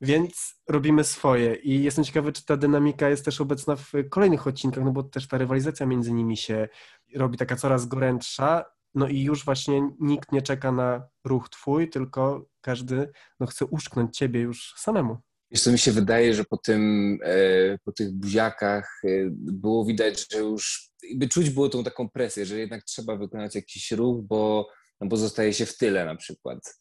[0.00, 4.84] więc robimy swoje i jestem ciekawy, czy ta dynamika jest też obecna w kolejnych odcinkach,
[4.84, 6.68] no bo też ta rywalizacja między nimi się
[7.14, 12.46] robi taka coraz gorętsza, no i już właśnie nikt nie czeka na ruch twój, tylko
[12.60, 13.08] każdy
[13.40, 15.16] no, chce uszknąć ciebie już samemu.
[15.54, 20.38] Co, mi się wydaje, że po tym, e, po tych buziakach e, było widać, że
[20.38, 20.90] już
[21.30, 24.68] czuć było tą taką presję, że jednak trzeba wykonać jakiś ruch, bo,
[25.00, 26.80] no bo zostaje się w tyle na przykład.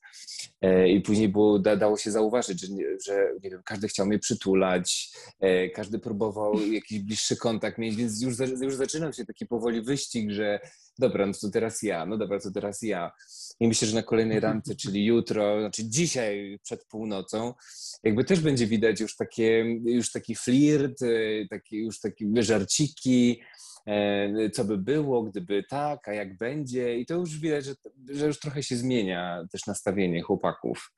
[0.61, 2.67] E, I później było, da, dało się zauważyć, że,
[3.05, 8.21] że nie wiem, każdy chciał mnie przytulać, e, każdy próbował jakiś bliższy kontakt mieć, więc
[8.21, 10.59] już, już zaczynał się taki powoli wyścig, że
[10.99, 13.11] dobra, no to teraz ja, no dobra, to teraz ja.
[13.59, 17.53] I myślę, że na kolejnej randce, czyli jutro, znaczy dzisiaj przed północą,
[18.03, 23.41] jakby też będzie widać już takie, już taki flirt, e, taki, już takie żarciki,
[24.53, 26.97] co by było, gdyby tak, a jak będzie.
[26.97, 27.73] I to już widać, że,
[28.09, 30.93] że już trochę się zmienia też nastawienie chłopaków.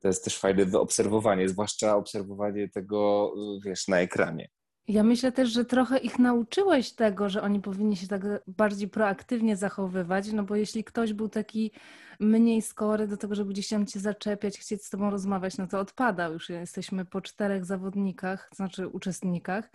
[0.00, 3.32] To jest też fajne wyobserwowanie, zwłaszcza obserwowanie tego,
[3.64, 4.48] wiesz, na ekranie.
[4.88, 9.56] Ja myślę też, że trochę ich nauczyłeś tego, że oni powinni się tak bardziej proaktywnie
[9.56, 11.72] zachowywać, no bo jeśli ktoś był taki
[12.20, 15.80] mniej skory do tego, żeby gdzieś tam cię zaczepiać, chcieć z tobą rozmawiać, no to
[15.80, 16.32] odpadał.
[16.32, 19.70] Już jesteśmy po czterech zawodnikach, to znaczy uczestnikach.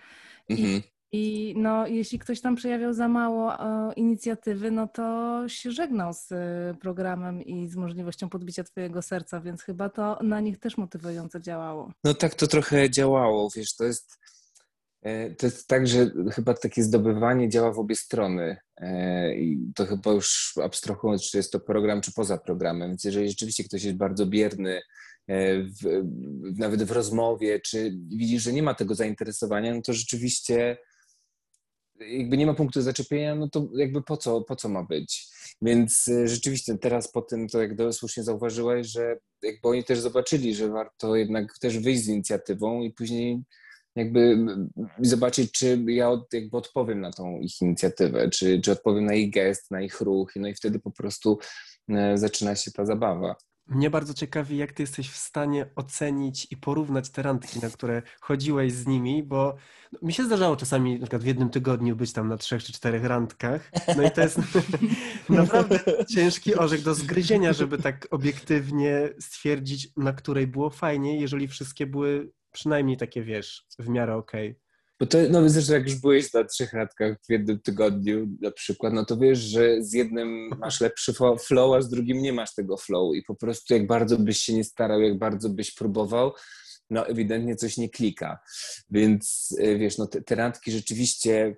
[0.50, 0.82] Mhm.
[1.12, 6.32] I no, jeśli ktoś tam przejawiał za mało e, inicjatywy, no to się żegnał z
[6.32, 11.40] e, programem i z możliwością podbicia twojego serca, więc chyba to na nich też motywująco
[11.40, 11.92] działało.
[12.04, 14.20] No tak to trochę działało, wiesz, to jest,
[15.02, 19.86] e, to jest tak, że chyba takie zdobywanie działa w obie strony E, i to
[19.86, 23.98] chyba już abstrahując, czy jest to program, czy poza programem, więc jeżeli rzeczywiście ktoś jest
[23.98, 24.82] bardzo bierny,
[25.28, 26.04] e, w,
[26.58, 30.78] nawet w rozmowie, czy widzisz, że nie ma tego zainteresowania, no to rzeczywiście
[32.00, 35.28] jakby nie ma punktu zaczepienia, no to jakby po co, po co ma być?
[35.62, 40.56] Więc e, rzeczywiście teraz po tym, to jak słusznie zauważyłaś, że jakby oni też zobaczyli,
[40.56, 43.44] że warto jednak też wyjść z inicjatywą i później
[43.96, 44.38] jakby
[45.00, 49.34] zobaczyć, czy ja od, jakby odpowiem na tą ich inicjatywę, czy, czy odpowiem na ich
[49.34, 51.40] gest, na ich ruch, no i wtedy po prostu
[51.90, 53.36] e, zaczyna się ta zabawa.
[53.68, 58.02] Mnie bardzo ciekawi, jak ty jesteś w stanie ocenić i porównać te randki, na które
[58.22, 59.56] chodziłeś z nimi, bo
[59.92, 62.74] no, mi się zdarzało czasami na przykład w jednym tygodniu być tam na trzech czy
[62.74, 63.72] czterech randkach.
[63.98, 64.40] No i to jest
[65.30, 65.80] naprawdę
[66.16, 72.32] ciężki orzech do zgryzienia, żeby tak obiektywnie stwierdzić, na której było fajnie, jeżeli wszystkie były
[72.52, 74.65] przynajmniej takie, wiesz, w miarę okej.
[75.00, 78.94] Bo to, no zresztą jak już byłeś na trzech randkach w jednym tygodniu na przykład,
[78.94, 82.78] no to wiesz, że z jednym masz lepszy flow, a z drugim nie masz tego
[82.78, 86.34] flow i po prostu jak bardzo byś się nie starał, jak bardzo byś próbował,
[86.90, 88.40] no ewidentnie coś nie klika.
[88.90, 91.56] Więc e, wiesz, no te, te rzeczywiście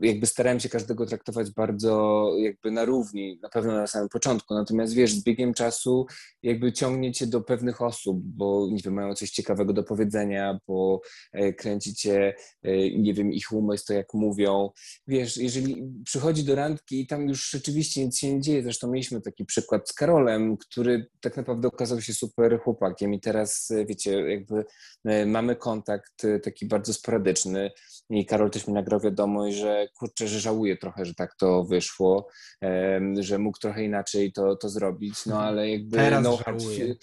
[0.00, 4.94] jakby starałem się każdego traktować bardzo jakby na równi, na pewno na samym początku, natomiast
[4.94, 6.06] wiesz, z biegiem czasu
[6.42, 11.00] jakby ciągnie cię do pewnych osób, bo nie wiem, mają coś ciekawego do powiedzenia, bo
[11.32, 12.34] e, kręcicie,
[12.98, 14.70] nie wiem, ich umysł, to jak mówią.
[15.06, 19.20] Wiesz, jeżeli przychodzi do randki i tam już rzeczywiście nic się nie dzieje, zresztą mieliśmy
[19.20, 24.64] taki przykład z Karolem, który tak naprawdę okazał się super chłopakiem i teraz, wiecie, jakby
[25.26, 27.70] mamy kontakt taki bardzo sporadyczny
[28.10, 29.00] i Karol też mi nagrał
[29.52, 32.28] że kurczę, że żałuje trochę, że tak to wyszło,
[33.20, 35.96] że mógł trochę inaczej to, to zrobić, no ale jakby...
[35.96, 36.94] Teraz no, żałuje.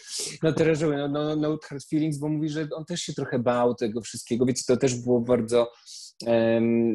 [0.43, 3.39] No teraz żałuje, no, no, no hard feelings, bo mówi, że on też się trochę
[3.39, 5.71] bał tego wszystkiego, wiecie, to też było bardzo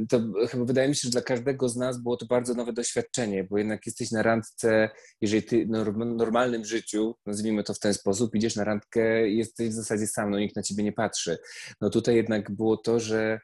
[0.08, 3.44] to chyba wydaje mi się, że dla każdego z nas było to bardzo nowe doświadczenie,
[3.44, 8.34] bo jednak jesteś na randce, jeżeli ty w normalnym życiu, nazwijmy to w ten sposób,
[8.34, 11.38] idziesz na randkę i jesteś w zasadzie sam, no nikt na ciebie nie patrzy.
[11.80, 13.40] No tutaj jednak było to, że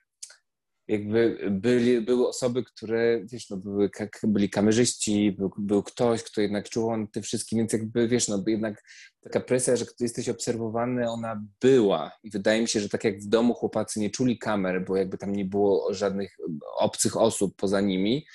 [0.88, 3.90] jakby byli, były osoby, które, wiesz, no były,
[4.22, 8.44] byli kamerzyści, był, był ktoś, kto jednak czuł on tym wszystkim, więc jakby, wiesz, no
[8.46, 8.83] jednak
[9.20, 12.11] taka presja, że jesteś obserwowany, ona była.
[12.22, 15.18] I wydaje mi się, że tak jak w domu chłopacy nie czuli kamer, bo jakby
[15.18, 16.37] tam nie było żadnych
[16.79, 18.27] obcych osób poza nimi,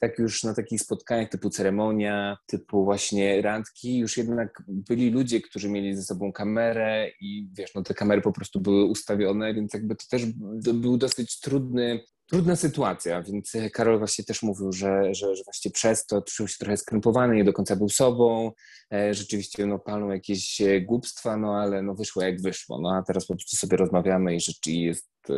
[0.00, 5.68] tak już na takich spotkaniach typu ceremonia, typu właśnie randki, już jednak byli ludzie, którzy
[5.68, 9.96] mieli ze sobą kamerę i wiesz, no te kamery po prostu były ustawione, więc jakby
[9.96, 10.26] to też
[10.74, 16.06] był dosyć trudny, trudna sytuacja, więc Karol właśnie też mówił, że, że, że właśnie przez
[16.06, 18.52] to czuł się trochę skrępowany, nie do końca był sobą,
[18.92, 23.02] e, rzeczywiście no palą jakieś e, głupstwa, no ale no wyszło jak wyszło, no a
[23.02, 25.34] teraz po prostu sobie rozmawiamy i rzeczy jest e,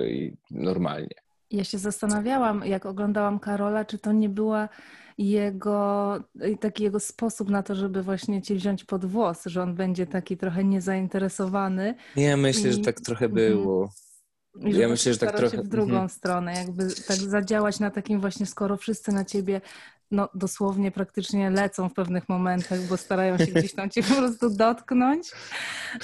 [0.51, 1.22] normalnie.
[1.53, 4.69] Ja się zastanawiałam, jak oglądałam Karola, czy to nie była
[5.19, 6.17] jego,
[6.61, 10.37] taki jego sposób na to, żeby właśnie cię wziąć pod włos, że on będzie taki
[10.37, 11.95] trochę niezainteresowany.
[12.17, 12.73] Ja myślę, I...
[12.73, 13.53] że tak trochę mhm.
[13.53, 13.89] było.
[14.61, 16.09] I ja myślę, że tak trochę w drugą mhm.
[16.09, 19.61] stronę, jakby tak zadziałać na takim właśnie, skoro wszyscy na ciebie
[20.13, 24.51] no, dosłownie praktycznie lecą w pewnych momentach, bo starają się gdzieś tam cię po prostu
[24.51, 25.31] dotknąć,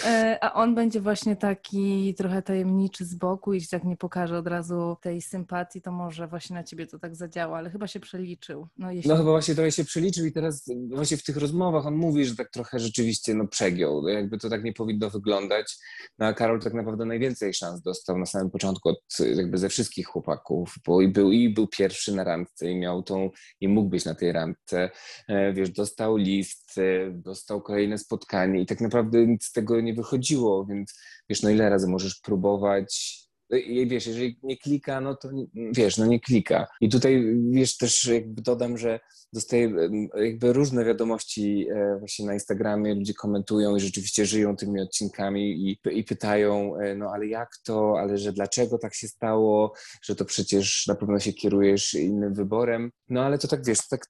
[0.05, 4.47] e, a on będzie właśnie taki trochę tajemniczy z boku i tak nie pokaże od
[4.47, 8.69] razu tej sympatii, to może właśnie na ciebie to tak zadziała, ale chyba się przeliczył.
[8.79, 9.09] No, jeśli...
[9.09, 12.37] no chyba właśnie trochę się przeliczył i teraz właśnie w tych rozmowach on mówi, że
[12.37, 15.77] tak trochę rzeczywiście no, przegiął, no, jakby to tak nie powinno wyglądać,
[16.19, 18.99] no a Karol tak naprawdę najwięcej szans dostał na samym początku od
[19.37, 23.31] jakby ze wszystkich chłopaków, bo i był, i był pierwszy na randce i miał tą,
[23.61, 24.91] i mógł być na tej randce.
[25.29, 29.95] E, wiesz, dostał list, e, dostał kolejne spotkanie i tak naprawdę nic z tego nie
[29.95, 33.19] wychodziło, więc wiesz, no ile razy możesz próbować
[33.51, 36.67] no wiesz, jeżeli nie klika, no to wiesz, no nie klika.
[36.81, 39.01] I tutaj, wiesz, też jakby dodam, że
[39.33, 39.73] dostaję
[40.15, 45.81] jakby różne wiadomości e, właśnie na Instagramie, ludzie komentują i rzeczywiście żyją tymi odcinkami i,
[45.91, 50.87] i pytają, no ale jak to, ale że dlaczego tak się stało, że to przecież
[50.87, 52.91] na pewno się kierujesz innym wyborem.
[53.09, 54.07] No ale to tak, wiesz, tak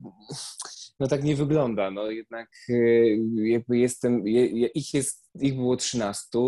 [1.00, 1.90] no tak nie wygląda.
[1.90, 2.74] No jednak e,
[3.48, 4.28] jakby jestem,
[4.74, 6.38] ich jest, ich było 13,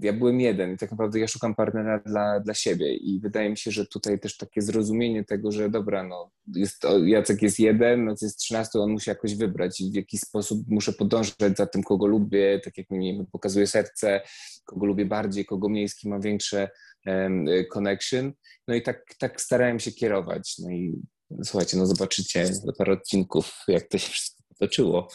[0.00, 3.56] ja byłem jeden i tak naprawdę ja szukam partnera dla, dla siebie i wydaje mi
[3.56, 8.26] się, że tutaj też takie zrozumienie tego, że dobra, no jest, Jacek jest jeden, to
[8.26, 12.06] jest 13, on musi jakoś wybrać i w jakiś sposób muszę podążać za tym, kogo
[12.06, 14.20] lubię, tak jak mi pokazuje serce,
[14.64, 16.70] kogo lubię bardziej, kogo mniej, z kim mam większe
[17.06, 18.32] um, connection.
[18.68, 20.58] No i tak, tak starałem się kierować.
[20.58, 21.02] No i
[21.44, 25.08] słuchajcie, no zobaczycie za parę odcinków, jak to się wszystko toczyło.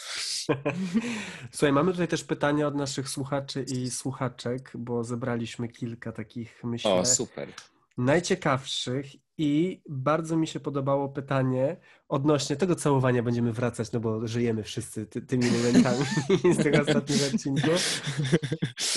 [1.51, 6.93] Słuchaj, mamy tutaj też pytania od naszych słuchaczy i słuchaczek, bo zebraliśmy kilka takich, myślę.
[6.93, 7.49] O, super.
[7.97, 9.05] Najciekawszych
[9.37, 11.77] i bardzo mi się podobało pytanie
[12.09, 16.05] odnośnie tego całowania będziemy wracać, no bo żyjemy wszyscy ty, tymi momentami
[16.59, 17.69] z tego ostatniego odcinku.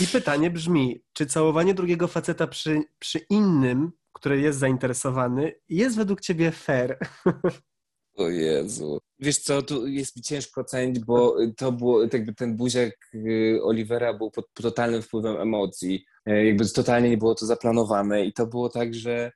[0.03, 6.21] I pytanie brzmi, czy całowanie drugiego faceta przy, przy innym, który jest zainteresowany, jest według
[6.21, 6.99] ciebie fair?
[8.17, 8.99] O Jezu.
[9.19, 14.15] Wiesz co, tu jest mi ciężko ocenić, bo to było, jakby ten buziak y, Olivera
[14.15, 16.05] był pod totalnym wpływem emocji.
[16.27, 19.33] E, jakby totalnie nie było to zaplanowane i to było tak, że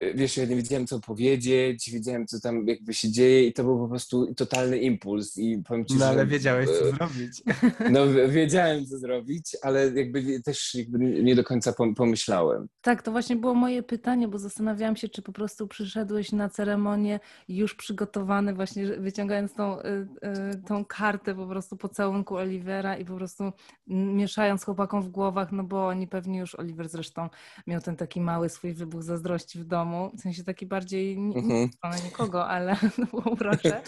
[0.00, 3.78] wiesz, ja nie wiedziałem, co powiedzieć, wiedziałem, co tam jakby się dzieje i to był
[3.78, 7.42] po prostu totalny impuls i powiem ci, No ale że, wiedziałeś, co zrobić.
[7.90, 12.68] No wiedziałem, co zrobić, ale jakby też jakby nie do końca pomyślałem.
[12.80, 17.20] Tak, to właśnie było moje pytanie, bo zastanawiałam się, czy po prostu przyszedłeś na ceremonię
[17.48, 23.14] już przygotowany, właśnie wyciągając tą, y, y, tą kartę po prostu pocałunku Olivera i po
[23.16, 23.52] prostu
[23.86, 27.28] mieszając chłopakom w głowach, no bo oni pewnie już, Oliver zresztą
[27.66, 31.70] miał ten taki mały swój wybuch zazdrości w domu, domu, w sensie taki bardziej mhm.
[31.84, 33.82] nie nikogo, ale to było urocze.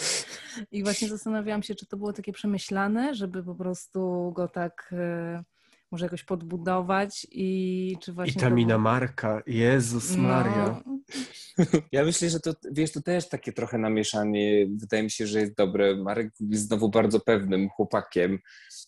[0.70, 5.44] I właśnie zastanawiałam się, czy to było takie przemyślane, żeby po prostu go tak e,
[5.92, 8.32] może jakoś podbudować i czy właśnie...
[8.32, 10.82] I ta mina Marka, Jezus No, Maria.
[11.92, 14.66] Ja myślę, że to, wiesz, to też takie trochę namieszanie.
[14.76, 15.96] Wydaje mi się, że jest dobre.
[15.96, 18.38] Marek jest znowu bardzo pewnym chłopakiem.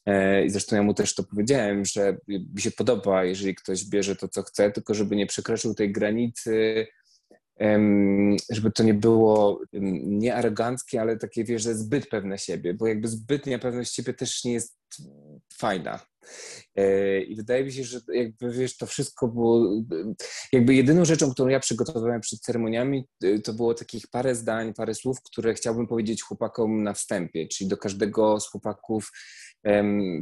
[0.06, 4.16] E, I zresztą ja mu też to powiedziałem, że mi się podoba, jeżeli ktoś bierze
[4.16, 6.86] to, co chce, tylko żeby nie przekroczył tej granicy,
[8.50, 9.60] żeby to nie było
[10.02, 14.44] nie aroganckie, ale takie, wiesz, że zbyt pewne siebie, bo jakby zbytnia pewność siebie też
[14.44, 14.76] nie jest
[15.54, 16.00] fajna.
[16.76, 19.82] E, I wydaje mi się, że jakby wiesz, to wszystko było.
[20.52, 24.94] Jakby jedyną rzeczą, którą ja przygotowywałem przed ceremoniami, y, to było takich parę zdań, parę
[24.94, 27.48] słów, które chciałbym powiedzieć chłopakom na wstępie.
[27.48, 29.10] Czyli do każdego z chłopaków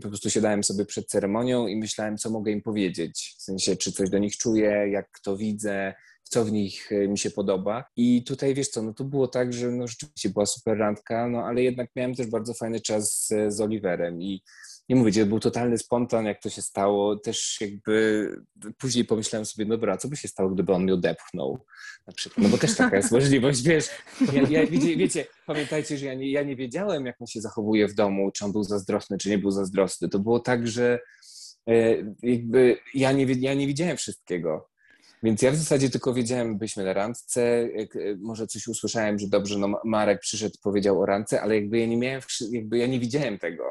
[0.02, 3.34] po prostu siadałem sobie przed ceremonią i myślałem, co mogę im powiedzieć.
[3.38, 5.94] W sensie, czy coś do nich czuję, jak to widzę,
[6.30, 7.84] co w nich y, mi się podoba.
[7.96, 11.44] I tutaj wiesz co, no to było tak, że no rzeczywiście była super randka, no
[11.44, 14.42] ale jednak miałem też bardzo fajny czas z, z Oliverem i
[14.88, 17.16] nie mówię, to był totalny spontan, jak to się stało.
[17.16, 18.28] Też jakby
[18.78, 21.64] później pomyślałem sobie, dobra, co by się stało, gdyby on mnie odepchnął
[22.06, 22.44] na przykład.
[22.44, 23.88] No bo też taka jest możliwość, wiesz.
[24.32, 27.88] Ja, ja, wiecie, wiecie, pamiętajcie, że ja nie, ja nie wiedziałem, jak on się zachowuje
[27.88, 30.08] w domu, czy on był zazdrosny, czy nie był zazdrosny.
[30.08, 30.98] To było tak, że
[31.68, 34.69] e, jakby ja nie, ja nie widziałem wszystkiego.
[35.22, 37.86] Więc ja w zasadzie tylko wiedziałem, byliśmy na randce, e,
[38.18, 41.96] może coś usłyszałem, że dobrze, no Marek przyszedł, powiedział o randce, ale jakby ja nie
[41.96, 43.64] miałem, jakby ja nie widziałem tego.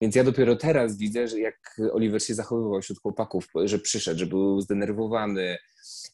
[0.00, 4.26] Więc ja dopiero teraz widzę, że jak Oliver się zachowywał wśród chłopaków, że przyszedł, że
[4.26, 5.58] był zdenerwowany.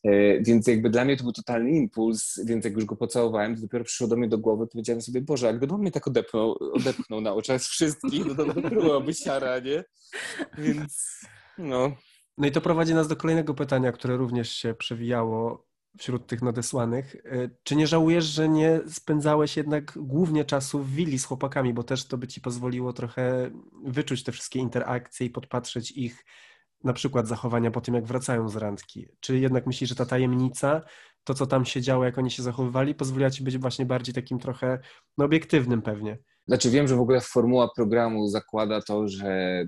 [0.05, 3.63] E, Więc jakby dla mnie to był totalny impuls, więc jak już go pocałowałem, to
[3.63, 6.05] dopiero przyszło do mnie do głowy, powiedziałem sobie, Boże, a gdyby on mnie tak
[6.75, 9.85] odepchnął na oczach wszystkich, no to byłoby siara, nie?
[10.59, 11.21] Więc
[11.59, 11.93] no,
[12.39, 17.17] No i to prowadzi nas do kolejnego pytania, które również się przewijało wśród tych nadesłanych.
[17.17, 21.83] E, Czy nie żałujesz, że nie spędzałeś jednak głównie czasu w willi z chłopakami, bo
[21.83, 23.51] też to by ci pozwoliło trochę
[23.85, 26.25] wyczuć te wszystkie interakcje i podpatrzeć ich
[26.85, 29.09] na przykład zachowania po tym, jak wracają z randki?
[29.21, 30.83] Czy jednak myślisz, że ta tajemnica,
[31.25, 34.39] to co tam się działo, jak oni się zachowywali, pozwoliła ci być właśnie bardziej takim
[34.39, 34.79] trochę
[35.19, 36.19] no, obiektywnym pewnie?
[36.47, 39.65] Znaczy wiem, że w ogóle formuła programu zakłada to, że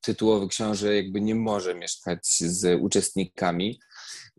[0.00, 3.80] tytułowy książę jakby nie może mieszkać z uczestnikami.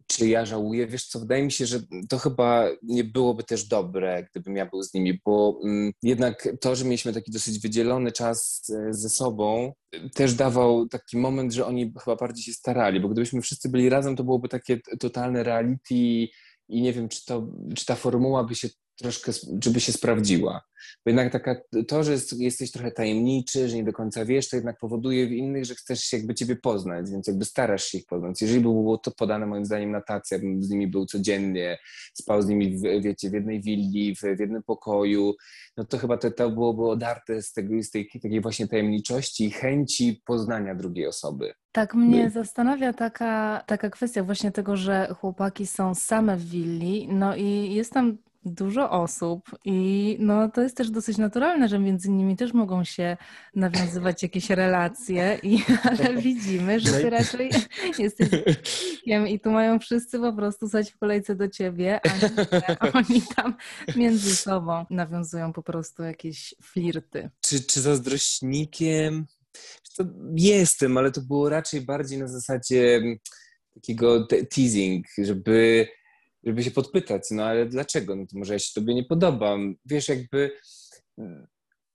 [0.07, 0.87] Czy ja żałuję?
[0.87, 4.83] Wiesz co, wydaje mi się, że to chyba nie byłoby też dobre, gdybym ja był
[4.83, 9.73] z nimi, bo mm, jednak to, że mieliśmy taki dosyć wydzielony czas e, ze sobą,
[10.15, 14.15] też dawał taki moment, że oni chyba bardziej się starali, bo gdybyśmy wszyscy byli razem,
[14.15, 15.95] to byłoby takie totalne reality
[16.69, 18.69] i nie wiem, czy, to, czy ta formuła by się
[19.01, 19.31] troszkę,
[19.63, 20.61] żeby się sprawdziła.
[21.05, 21.55] Bo jednak taka,
[21.87, 25.31] to, że jest, jesteś trochę tajemniczy, że nie do końca wiesz, to jednak powoduje w
[25.31, 28.41] innych, że chcesz jakby ciebie poznać, więc jakby starasz się ich poznać.
[28.41, 31.77] Jeżeli by było to podane moim zdaniem na tacy, bym z nimi był codziennie,
[32.13, 35.33] spał z nimi, w, wiecie, w jednej willi, w, w jednym pokoju,
[35.77, 39.51] no to chyba to, to byłoby odarte z, tego, z tej takiej właśnie tajemniczości i
[39.51, 41.53] chęci poznania drugiej osoby.
[41.71, 47.35] Tak mnie zastanawia taka, taka kwestia właśnie tego, że chłopaki są same w willi, no
[47.35, 52.37] i jest tam dużo osób i no to jest też dosyć naturalne, że między nimi
[52.37, 53.17] też mogą się
[53.55, 57.49] nawiązywać jakieś relacje, i, ale widzimy, że ty raczej
[57.99, 61.99] jesteś człowiekiem i tu mają wszyscy po prostu stać w kolejce do ciebie,
[62.79, 63.55] a oni tam
[63.95, 67.29] między sobą nawiązują po prostu jakieś flirty.
[67.41, 69.25] Czy, czy zazdrośnikiem?
[69.83, 70.03] Co,
[70.35, 73.17] jestem, ale to było raczej bardziej na zasadzie mm,
[73.73, 75.87] takiego te- teasing, żeby,
[76.43, 78.15] żeby się podpytać, no ale dlaczego?
[78.15, 79.75] No to może ja się tobie nie podobam.
[79.85, 80.51] Wiesz, jakby
[81.17, 81.47] mm,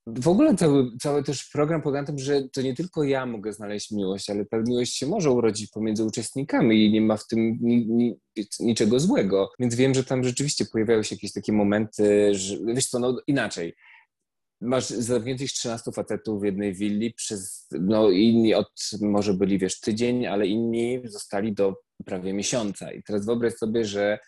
[0.06, 3.52] w ogóle cały, cały też program polega na tym, że to nie tylko ja mogę
[3.52, 7.58] znaleźć miłość, ale ta miłość się może urodzić pomiędzy uczestnikami i nie ma w tym
[7.60, 8.18] ni, ni,
[8.60, 9.50] niczego złego.
[9.58, 13.74] Więc wiem, że tam rzeczywiście pojawiały się jakieś takie momenty, że wiesz co, no inaczej
[14.60, 20.26] masz zamkniętych 13 facetów w jednej willi przez, no inni od, może byli, wiesz, tydzień,
[20.26, 22.92] ale inni zostali do prawie miesiąca.
[22.92, 24.18] I teraz wyobraź sobie, że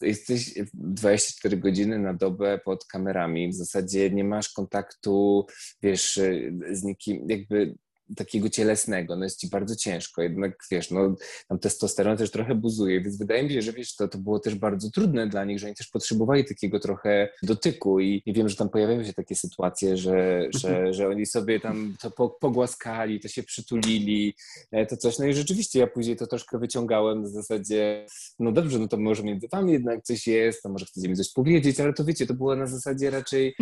[0.00, 5.46] jesteś 24 godziny na dobę pod kamerami, w zasadzie nie masz kontaktu,
[5.82, 7.74] wiesz, e, z nikim, jakby
[8.16, 11.16] takiego cielesnego, no jest ci bardzo ciężko, jednak wiesz, no
[11.48, 14.54] tam testosteron też trochę buzuje, więc wydaje mi się, że wiesz, to, to było też
[14.54, 18.56] bardzo trudne dla nich, że oni też potrzebowali takiego trochę dotyku i, i wiem, że
[18.56, 23.28] tam pojawiają się takie sytuacje, że, że, że oni sobie tam to po, pogłaskali, to
[23.28, 24.34] się przytulili,
[24.70, 28.06] e, to coś, no i rzeczywiście ja później to troszkę wyciągałem w zasadzie,
[28.38, 31.32] no dobrze, no to może między wami jednak coś jest, to może chcecie mi coś
[31.32, 33.54] powiedzieć, ale to wiecie, to było na zasadzie raczej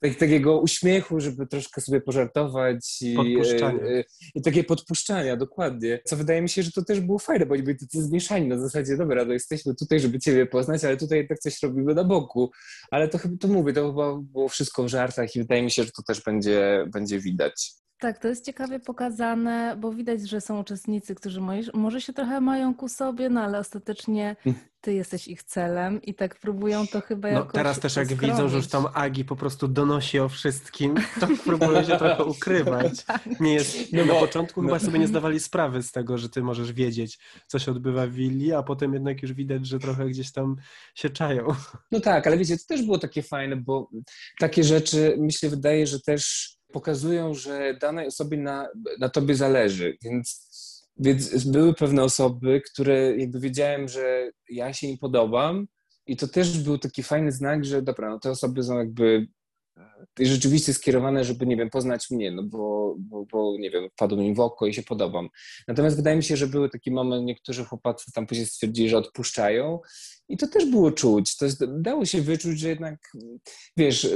[0.00, 3.79] tak, takiego uśmiechu, żeby troszkę sobie pożartować i, e,
[4.34, 6.00] i takie podpuszczania, dokładnie.
[6.04, 8.58] Co wydaje mi się, że to też było fajne, bo oni byli tacy zmieszani na
[8.58, 12.50] zasadzie, dobra, no jesteśmy tutaj, żeby ciebie poznać, ale tutaj jednak coś robimy na boku.
[12.90, 15.84] Ale to chyba, to mówię, to chyba było wszystko w żartach i wydaje mi się,
[15.84, 17.79] że to też będzie, będzie widać.
[18.00, 21.40] Tak, to jest ciekawie pokazane, bo widać, że są uczestnicy, którzy
[21.74, 24.58] może się trochę mają ku sobie, no ale ostatecznie mm.
[24.80, 28.48] ty jesteś ich celem i tak próbują to chyba no, jakoś Teraz też jak widzą,
[28.48, 33.04] że już tam Agi po prostu donosi o wszystkim, to próbują się trochę ukrywać.
[33.04, 33.40] Tak.
[33.40, 34.68] Nie jest, no, na początku no.
[34.68, 38.10] chyba sobie nie zdawali sprawy z tego, że ty możesz wiedzieć, co się odbywa w
[38.10, 40.56] willi, a potem jednak już widać, że trochę gdzieś tam
[40.94, 41.46] się czają.
[41.92, 43.90] No tak, ale wiecie, to też było takie fajne, bo
[44.38, 48.68] takie rzeczy, mi się wydaje, że też pokazują, że danej osobie na,
[48.98, 50.50] na tobie zależy, więc,
[50.96, 55.66] więc były pewne osoby, które jakby wiedziałem, że ja się im podobam
[56.06, 59.26] i to też był taki fajny znak, że dobra, no te osoby są jakby
[60.20, 64.34] rzeczywiście skierowane, żeby, nie wiem, poznać mnie, no bo, bo, bo, nie wiem, wpadł mi
[64.34, 65.28] w oko i się podobam.
[65.68, 69.80] Natomiast wydaje mi się, że były takie momenty, niektórzy chłopacy tam później stwierdzili, że odpuszczają
[70.30, 71.36] i to też było czuć.
[71.36, 73.12] To dało się wyczuć, że jednak,
[73.76, 74.08] wiesz,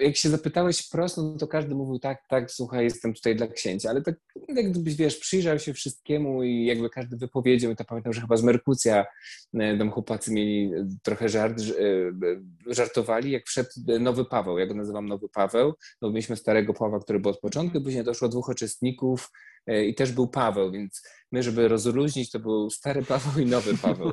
[0.00, 3.90] jak się zapytałeś prosto, no to każdy mówił tak, tak, słuchaj, jestem tutaj dla księcia,
[3.90, 4.14] ale tak
[4.48, 8.42] jak gdybyś, wiesz, przyjrzał się wszystkiemu i jakby każdy wypowiedział, to pamiętam, że chyba z
[8.42, 9.06] Merkucja
[9.54, 10.70] e, tam chłopacy mieli
[11.02, 16.36] trochę żart, e, żartowali, jak wszedł nowy Paweł, ja go nazywam nowy Paweł, no mieliśmy
[16.36, 19.30] starego Pawła, który był od początku, później doszło dwóch uczestników
[19.66, 21.02] e, i też był Paweł, więc
[21.32, 24.12] my, żeby rozluźnić, to był stary Paweł i nowy Paweł.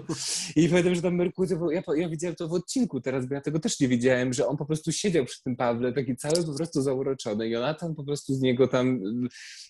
[0.55, 3.59] I pamiętam, że tam Merkury, ja, ja widziałem to w odcinku teraz, bo ja tego
[3.59, 6.81] też nie widziałem, że on po prostu siedział przy tym Pawle, taki cały po prostu
[6.81, 7.49] zauroczony.
[7.49, 9.01] Jonatan po prostu z niego tam,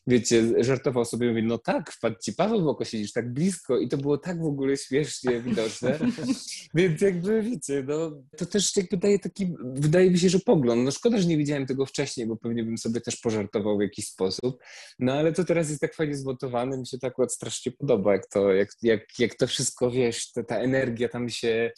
[0.08, 3.90] wiecie, żartował sobie, mówi, no tak, wpadł ci Paweł w oko, siedzisz tak blisko i
[3.90, 6.00] to było tak w ogóle śmiesznie widoczne.
[6.76, 10.84] Więc jakby, wiecie, no, to też jakby daje taki, wydaje mi się, że pogląd.
[10.84, 14.08] No szkoda, że nie widziałem tego wcześniej, bo pewnie bym sobie też pożartował w jakiś
[14.08, 14.60] sposób.
[15.00, 18.54] No ale to teraz jest tak fajnie zmontowane, mi się tak strasznie podoba, jak to,
[18.54, 21.72] jak, jak, jak to wszystko, wiesz, ta, ta energia tam się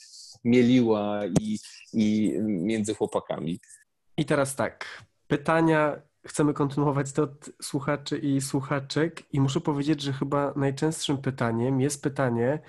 [0.44, 1.60] mieliła i,
[1.94, 3.60] i między chłopakami.
[4.18, 10.14] I teraz tak, pytania chcemy kontynuować to od słuchaczy i słuchaczek i muszę powiedzieć, że
[10.14, 12.60] chyba najczęstszym pytaniem jest pytanie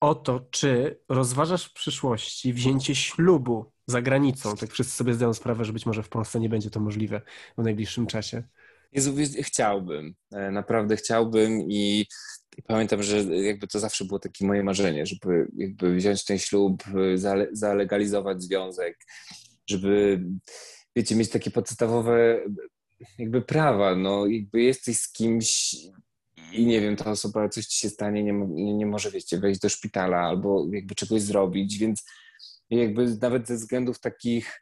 [0.00, 4.56] o to, czy rozważasz w przyszłości wzięcie ślubu za granicą.
[4.56, 7.22] Tak wszyscy sobie zdają sprawę, że być może w Polsce nie będzie to możliwe
[7.58, 8.42] w najbliższym czasie.
[8.92, 12.06] Jezu, chciałbym, e, naprawdę chciałbym i,
[12.66, 16.82] pamiętam, że jakby to zawsze było takie moje marzenie, żeby jakby wziąć ten ślub,
[17.14, 18.98] zale, zalegalizować związek,
[19.70, 20.24] żeby,
[20.96, 22.40] wiecie, mieć takie podstawowe
[23.18, 25.76] jakby prawa, no jakby jesteś z kimś
[26.52, 29.60] i nie wiem, ta osoba, coś ci się stanie, nie, nie, nie może, wiecie, wejść
[29.60, 32.04] do szpitala albo jakby czegoś zrobić, więc
[32.70, 34.60] jakby nawet ze względów takich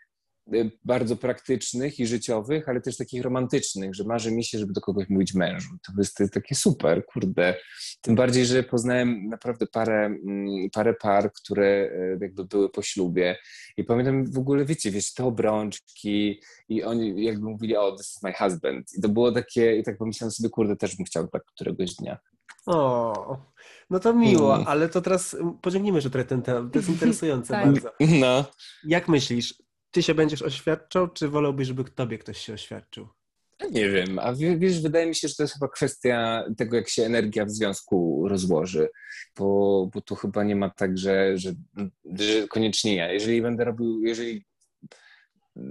[0.85, 5.09] bardzo praktycznych i życiowych, ale też takich romantycznych, że marzy mi się, żeby do kogoś
[5.09, 5.69] mówić mężu.
[5.87, 7.55] To jest, to jest takie super, kurde.
[8.01, 13.37] Tym bardziej, że poznałem naprawdę parę, mm, parę par, które y, jakby były po ślubie
[13.77, 18.23] i pamiętam w ogóle, wiecie, wiecie, te obrączki i oni jakby mówili, o, this is
[18.23, 18.87] my husband.
[18.99, 22.19] I to było takie, i tak pomyślałem sobie, kurde, też bym chciał tak któregoś dnia.
[22.67, 23.39] O,
[23.91, 24.69] no to miło, mm.
[24.69, 26.73] ale to teraz pociągnijmy że ten temat.
[26.73, 27.65] To jest interesujące tak.
[27.65, 27.91] bardzo.
[28.21, 28.45] No.
[28.85, 29.55] Jak myślisz,
[29.91, 33.09] ty się będziesz oświadczał, czy wolałbyś, żeby tobie ktoś się oświadczył?
[33.71, 37.05] Nie wiem, a wiesz, wydaje mi się, że to jest chyba kwestia tego, jak się
[37.05, 38.89] energia w związku rozłoży,
[39.39, 41.53] bo, bo tu chyba nie ma tak, że, że,
[42.05, 43.13] że koniecznie ja.
[43.13, 44.45] Jeżeli będę robił, jeżeli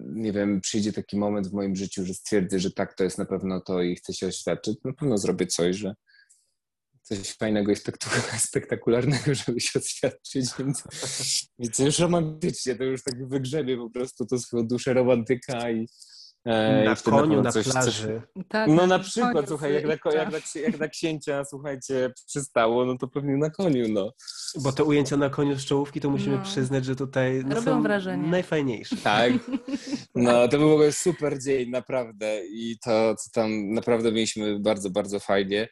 [0.06, 3.26] nie wiem, przyjdzie taki moment w moim życiu, że stwierdzę, że tak, to jest na
[3.26, 5.96] pewno to i chcę się oświadczyć, na pewno zrobię coś, że
[7.08, 7.76] coś fajnego i
[8.50, 10.84] spektakularnego, żeby się oświadczyć, więc,
[11.60, 15.88] więc już romantycznie, to już tak wygrzebie po prostu to swoją duszę romantyka i
[16.46, 18.22] e, na koniu, na, coś, plaży.
[18.36, 18.44] Coś...
[18.48, 22.86] Tak, no na przykład, koniu, słuchaj, jak na, jak, na, jak na księcia, słuchajcie, przystało,
[22.86, 24.14] no to pewnie na koniu, no.
[24.56, 26.44] Bo te ujęcia na koniu z czołówki, to musimy no.
[26.44, 28.28] przyznać, że tutaj no, Robią wrażenie.
[28.28, 28.96] najfajniejsze.
[28.96, 29.34] Tak,
[30.16, 35.68] no to był super dzień, naprawdę i to, co tam naprawdę mieliśmy bardzo, bardzo fajnie.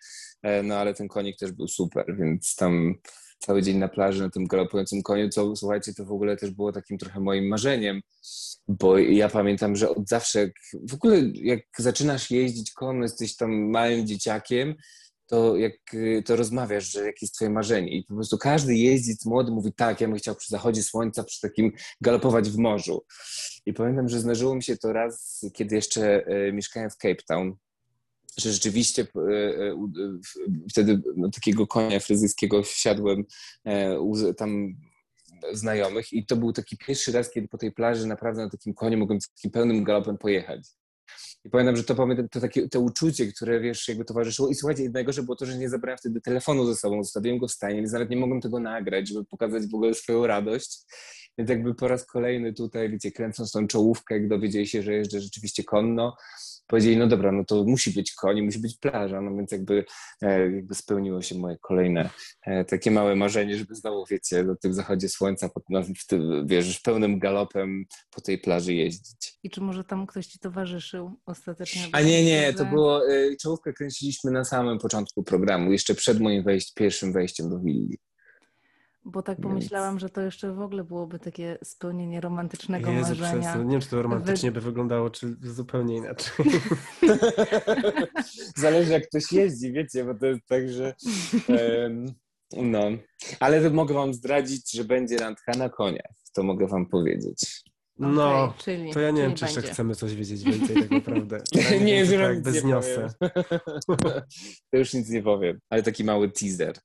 [0.46, 2.96] E, no ale ten konik też był super, więc tam
[3.40, 6.72] cały dzień na plaży na tym galopującym koniu, co słuchajcie, to w ogóle też było
[6.72, 8.02] takim trochę moim marzeniem,
[8.68, 10.52] bo ja pamiętam, że od zawsze,
[10.90, 14.76] w ogóle jak zaczynasz jeździć konno, jesteś tam małym dzieciakiem,
[15.28, 15.74] to jak
[16.26, 20.02] to rozmawiasz, że jakie jest twoje marzenie i po prostu każdy jeździec młody mówi tak,
[20.02, 21.72] ja bym chciał przy zachodzie słońca, przy takim
[22.02, 23.06] galopować w morzu.
[23.66, 27.56] I pamiętam, że zdarzyło mi się to raz, kiedy jeszcze e, mieszkałem w Cape Town,
[28.38, 29.32] że rzeczywiście e,
[29.64, 29.90] e,
[30.70, 31.02] wtedy
[31.34, 33.24] takiego konia fryzyjskiego wsiadłem
[33.66, 34.76] e, tam
[35.54, 38.98] znajomych i to był taki pierwszy raz, kiedy po tej plaży naprawdę na takim koniu
[38.98, 40.68] mogłem takim pełnym galopem pojechać.
[41.46, 44.50] I pamiętam, że to pamiętam, to takie to uczucie, które wiesz, jakby towarzyszyło.
[44.50, 47.52] I słuchajcie, najgorsze było to, że nie zabrałem wtedy telefonu ze sobą, zostawiłem go w
[47.52, 50.80] stanie, więc nawet nie mogłem tego nagrać, żeby pokazać w ogóle swoją radość.
[51.38, 55.22] Więc jakby po raz kolejny tutaj, wiecie, kręcąc tą czołówkę, jak dowiedzieli się, że jeżdżę
[55.22, 56.16] rzeczywiście konno,
[56.68, 59.86] powiedzieli, no dobra, no to musi być koń, musi być plaża, no więc jakby,
[60.22, 62.10] e, jakby spełniło się moje kolejne
[62.42, 66.80] e, takie małe marzenie, żeby znowu, wiecie, na tym zachodzie słońca, no, w tym, wiesz,
[66.80, 69.38] pełnym galopem po tej plaży jeździć.
[69.44, 71.82] I czy może tam ktoś ci towarzyszył ostatecznie?
[71.92, 76.44] A nie, nie, to było, e, czołówkę kręciliśmy na samym początku programu, jeszcze przed moim
[76.44, 77.98] wejść, pierwszym wejściem do willi.
[79.08, 83.42] Bo tak pomyślałam, że to jeszcze w ogóle byłoby takie spełnienie romantycznego Jezu, marzenia.
[83.42, 83.66] Przestań.
[83.66, 84.56] Nie wiem, czy to romantycznie Wy...
[84.60, 86.46] by wyglądało, czy zupełnie inaczej.
[88.56, 90.96] Zależy jak ktoś jeździ, wiecie, bo to jest tak, że...
[91.48, 92.06] Um,
[92.52, 92.84] no,
[93.40, 96.16] ale mogę wam zdradzić, że będzie randka na koniach.
[96.34, 97.64] To mogę wam powiedzieć.
[98.00, 101.42] No, okay, czyli, to ja nie wiem, czy jeszcze chcemy coś wiedzieć więcej tak naprawdę.
[101.72, 103.08] Ja nie, wiem, że tak bezniosę.
[104.72, 106.76] to już nic nie powiem, ale taki mały teaser.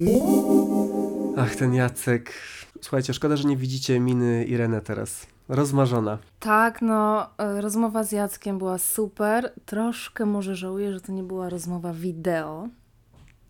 [1.43, 2.33] Ach, ten Jacek.
[2.81, 5.27] Słuchajcie, szkoda, że nie widzicie miny Irenę teraz.
[5.49, 6.19] Rozmarzona.
[6.41, 9.53] Tak, no, e, rozmowa z Jackiem była super.
[9.65, 12.69] Troszkę może żałuję, że to nie była rozmowa wideo,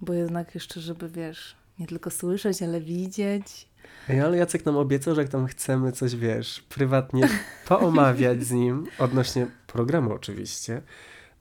[0.00, 3.68] bo jednak jeszcze, żeby wiesz, nie tylko słyszeć, ale widzieć.
[4.08, 7.28] Ej, ale Jacek nam obiecał, że jak tam chcemy coś, wiesz, prywatnie
[7.68, 10.82] poomawiać z nim, odnośnie programu oczywiście,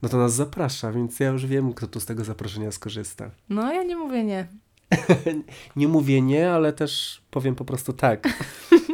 [0.02, 3.30] no to nas zaprasza, więc ja już wiem, kto tu z tego zaproszenia skorzysta.
[3.48, 4.46] No, ja nie mówię nie.
[5.76, 8.28] nie mówię nie, ale też powiem po prostu tak.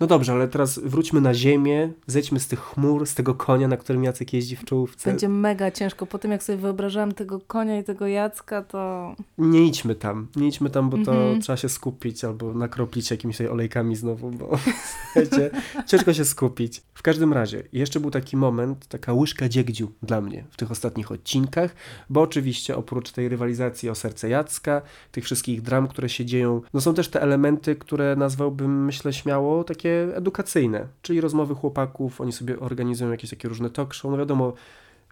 [0.00, 3.76] No dobrze, ale teraz wróćmy na ziemię, zejdźmy z tych chmur, z tego konia, na
[3.76, 5.10] którym Jacek jeździ w czołówce.
[5.10, 6.06] Będzie mega ciężko.
[6.06, 9.14] Po tym, jak sobie wyobrażałam tego konia i tego Jacka, to...
[9.38, 11.42] Nie idźmy tam, nie idźmy tam, bo to mm -hmm.
[11.42, 14.58] trzeba się skupić albo nakroplić jakimiś olejkami znowu, bo
[15.12, 15.50] słuchajcie,
[15.86, 16.82] ciężko się skupić.
[16.94, 21.12] W każdym razie, jeszcze był taki moment, taka łyżka dziegdziu dla mnie w tych ostatnich
[21.12, 21.74] odcinkach,
[22.10, 24.82] bo oczywiście oprócz tej rywalizacji o serce Jacka,
[25.12, 29.64] tych wszystkich dram, które się dzieją, no są też te elementy, które nazwałbym, myślę śmiało,
[29.64, 34.18] takie takie edukacyjne, czyli rozmowy chłopaków, oni sobie organizują jakieś takie różne talk show, no
[34.18, 34.52] wiadomo,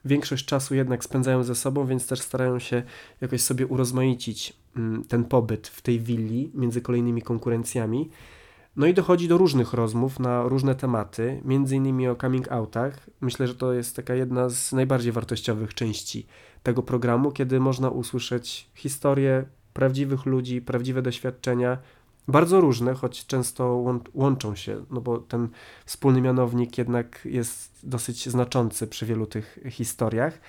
[0.04, 2.82] większość czasu jednak spędzają ze sobą, więc też starają się
[3.20, 8.10] jakoś sobie urozmaicić mm, ten pobyt w tej willi między kolejnymi konkurencjami.
[8.76, 13.10] No i dochodzi do różnych rozmów na różne tematy, między innymi o coming outach.
[13.20, 16.26] Myślę, że to jest taka jedna z najbardziej wartościowych części
[16.62, 21.78] tego programu, kiedy można usłyszeć historię prawdziwych ludzi, prawdziwe doświadczenia,
[22.28, 25.48] bardzo różne, choć często łączą się, no bo ten
[25.84, 30.40] wspólny mianownik jednak jest dosyć znaczący przy wielu tych historiach.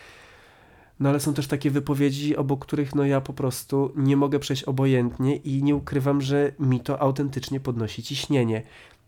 [1.00, 4.64] No ale są też takie wypowiedzi, obok których no ja po prostu nie mogę przejść
[4.64, 8.64] obojętnie i nie ukrywam, że mi to autentycznie podnosi ciśnienie.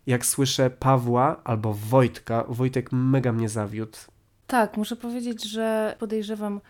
[0.08, 3.98] Jak słyszę Pawła albo Wojtka, Wojtek mega mnie zawiódł.
[4.48, 6.62] Tak, muszę powiedzieć, że podejrzewam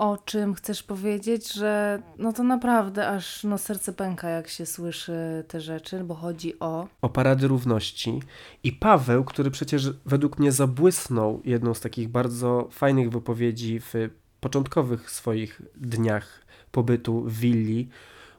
[0.00, 5.44] o czym chcesz powiedzieć, że no to naprawdę aż no serce pęka, jak się słyszy
[5.48, 6.86] te rzeczy, bo chodzi o...
[7.02, 8.22] O Parady Równości.
[8.64, 13.94] I Paweł, który przecież według mnie zabłysnął jedną z takich bardzo fajnych wypowiedzi w
[14.40, 17.88] początkowych swoich dniach pobytu w willi,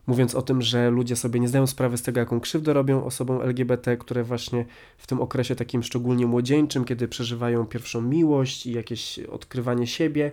[0.08, 3.42] mówiąc o tym, że ludzie sobie nie zdają sprawy z tego, jaką krzywdę robią osobom
[3.42, 4.66] LGBT, które właśnie
[4.98, 10.32] w tym okresie takim szczególnie młodzieńczym, kiedy przeżywają pierwszą miłość i jakieś odkrywanie siebie,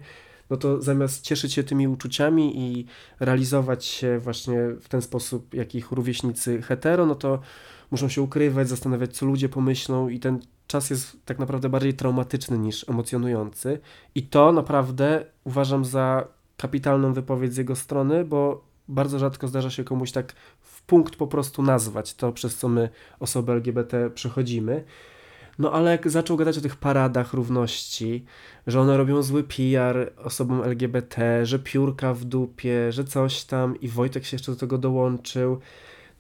[0.51, 2.87] no to zamiast cieszyć się tymi uczuciami i
[3.21, 7.41] realizować się właśnie w ten sposób, jak ich rówieśnicy hetero, no to
[7.91, 12.59] muszą się ukrywać, zastanawiać, co ludzie pomyślą i ten czas jest tak naprawdę bardziej traumatyczny
[12.59, 13.81] niż emocjonujący.
[14.15, 19.85] I to naprawdę uważam za kapitalną wypowiedź z jego strony, bo bardzo rzadko zdarza się
[19.85, 22.89] komuś tak w punkt po prostu nazwać to, przez co my,
[23.21, 24.85] osoby LGBT, przechodzimy.
[25.59, 28.25] No ale jak zaczął gadać o tych paradach równości,
[28.67, 33.89] że one robią zły PR osobom LGBT, że piórka w dupie, że coś tam i
[33.89, 35.59] Wojtek się jeszcze do tego dołączył,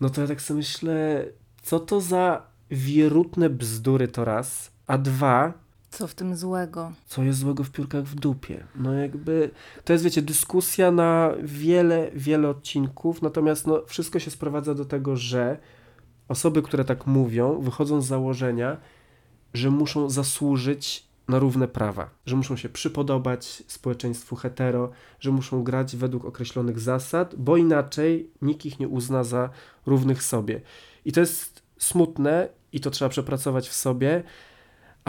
[0.01, 1.25] no to ja tak sobie myślę,
[1.63, 5.53] co to za wierutne bzdury to raz, a dwa,
[5.91, 6.93] co w tym złego?
[7.07, 8.65] Co jest złego w piórkach w dupie?
[8.77, 9.51] No jakby,
[9.85, 15.17] to jest wiecie, dyskusja na wiele, wiele odcinków, natomiast no wszystko się sprowadza do tego,
[15.17, 15.59] że
[16.29, 18.77] osoby, które tak mówią, wychodzą z założenia,
[19.55, 24.91] że muszą zasłużyć na równe prawa, że muszą się przypodobać społeczeństwu hetero,
[25.21, 29.51] że muszą grać według określonych zasad, bo inaczej nikt ich nie uzna za
[29.87, 30.61] równych sobie.
[31.05, 34.23] I to jest smutne i to trzeba przepracować w sobie,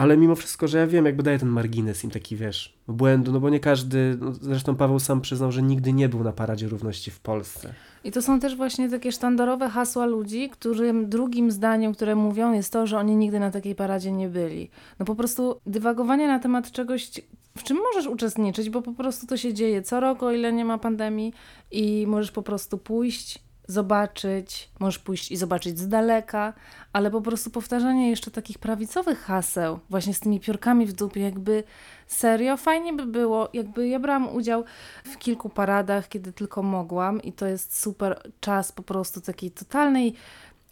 [0.00, 3.40] ale mimo wszystko, że ja wiem, jakby daje ten margines im taki, wiesz, błędu, no
[3.40, 7.10] bo nie każdy, no zresztą Paweł sam przyznał, że nigdy nie był na Paradzie Równości
[7.10, 7.74] w Polsce.
[8.04, 12.72] I to są też właśnie takie sztandarowe hasła ludzi, którym drugim zdaniem, które mówią, jest
[12.72, 14.70] to, że oni nigdy na takiej paradzie nie byli.
[14.98, 17.10] No po prostu dywagowanie na temat czegoś,
[17.58, 20.64] w czym możesz uczestniczyć, bo po prostu to się dzieje co roku, o ile nie
[20.64, 21.32] ma pandemii
[21.70, 23.38] i możesz po prostu pójść,
[23.70, 26.52] zobaczyć, możesz pójść i zobaczyć z daleka,
[26.92, 31.64] ale po prostu powtarzanie jeszcze takich prawicowych haseł, właśnie z tymi piórkami w dupie, jakby
[32.06, 34.64] serio, fajnie by było, jakby ja brałam udział
[35.04, 40.14] w kilku paradach, kiedy tylko mogłam i to jest super czas po prostu takiej totalnej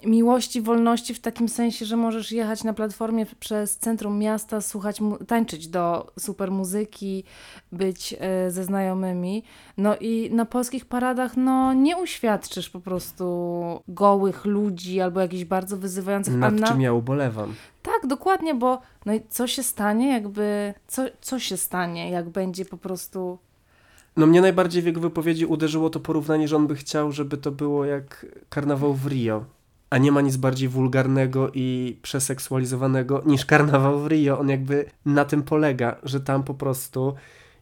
[0.04, 5.68] miłości, wolności w takim sensie, że możesz jechać na platformie przez centrum miasta, słuchać, tańczyć
[5.68, 7.24] do super muzyki,
[7.72, 9.42] być e, ze znajomymi.
[9.76, 13.24] No i na polskich paradach, no nie uświadczysz po prostu
[13.88, 16.34] gołych ludzi albo jakichś bardzo wyzywających.
[16.34, 16.66] Nad na...
[16.66, 17.54] czym ja ubolewam.
[17.82, 22.64] Tak, dokładnie, bo no i co się stanie, jakby, co, co się stanie, jak będzie
[22.64, 23.38] po prostu
[24.16, 27.50] no mnie najbardziej w jego wypowiedzi uderzyło to porównanie, że on by chciał, żeby to
[27.50, 29.44] było jak karnawał w Rio
[29.90, 34.38] a nie ma nic bardziej wulgarnego i przeseksualizowanego niż karnawał w Rio.
[34.38, 37.14] On jakby na tym polega, że tam po prostu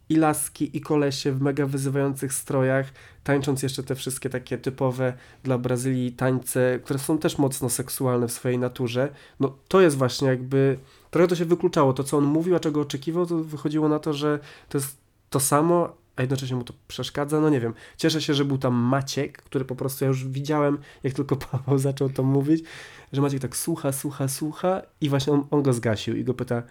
[0.09, 2.93] i laski, i kolesie w mega wyzywających strojach,
[3.25, 5.13] tańcząc jeszcze te wszystkie takie typowe
[5.43, 9.09] dla Brazylii tańce, które są też mocno seksualne w swojej naturze.
[9.41, 10.79] No to jest właśnie jakby,
[11.11, 11.93] trochę to się wykluczało.
[11.93, 14.97] To, co on mówił, a czego oczekiwał, to wychodziło na to, że to jest
[15.31, 17.41] to samo, a jednocześnie mu to przeszkadza.
[17.41, 17.75] No nie wiem.
[17.97, 21.79] Cieszę się, że był tam Maciek, który po prostu ja już widziałem, jak tylko Paweł
[21.79, 22.65] zaczął to mówić,
[23.13, 26.63] że Maciek tak słucha, słucha, słucha i właśnie on, on go zgasił i go pyta,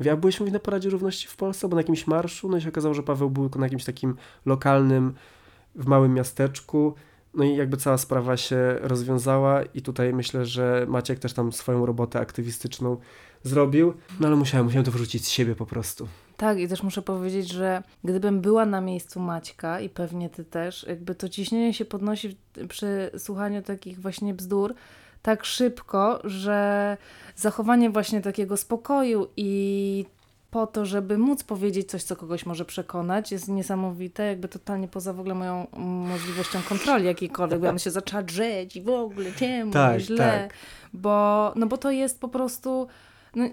[0.00, 2.94] ja byłeś na Paradzie Równości w Polsce, bo na jakimś marszu, no i się okazało,
[2.94, 4.16] że Paweł był na jakimś takim
[4.46, 5.14] lokalnym,
[5.74, 6.94] w małym miasteczku,
[7.34, 11.86] no i jakby cała sprawa się rozwiązała i tutaj myślę, że Maciek też tam swoją
[11.86, 12.96] robotę aktywistyczną
[13.42, 16.08] zrobił, no ale musiałem, musiałem to wyrzucić z siebie po prostu.
[16.42, 20.86] Tak, i też muszę powiedzieć, że gdybym była na miejscu Maćka i pewnie ty też,
[20.88, 22.36] jakby to ciśnienie się podnosi
[22.68, 24.74] przy słuchaniu takich właśnie bzdur
[25.22, 26.96] tak szybko, że
[27.36, 30.04] zachowanie właśnie takiego spokoju i
[30.50, 35.12] po to, żeby móc powiedzieć coś, co kogoś może przekonać, jest niesamowite, jakby totalnie poza
[35.12, 35.66] w ogóle moją
[36.08, 40.54] możliwością kontroli jakiejkolwiek, bo ja się zaczęła drzeć i w ogóle czemu, tak, źle, tak.
[40.92, 42.88] Bo, no bo to jest po prostu
[43.34, 43.44] no,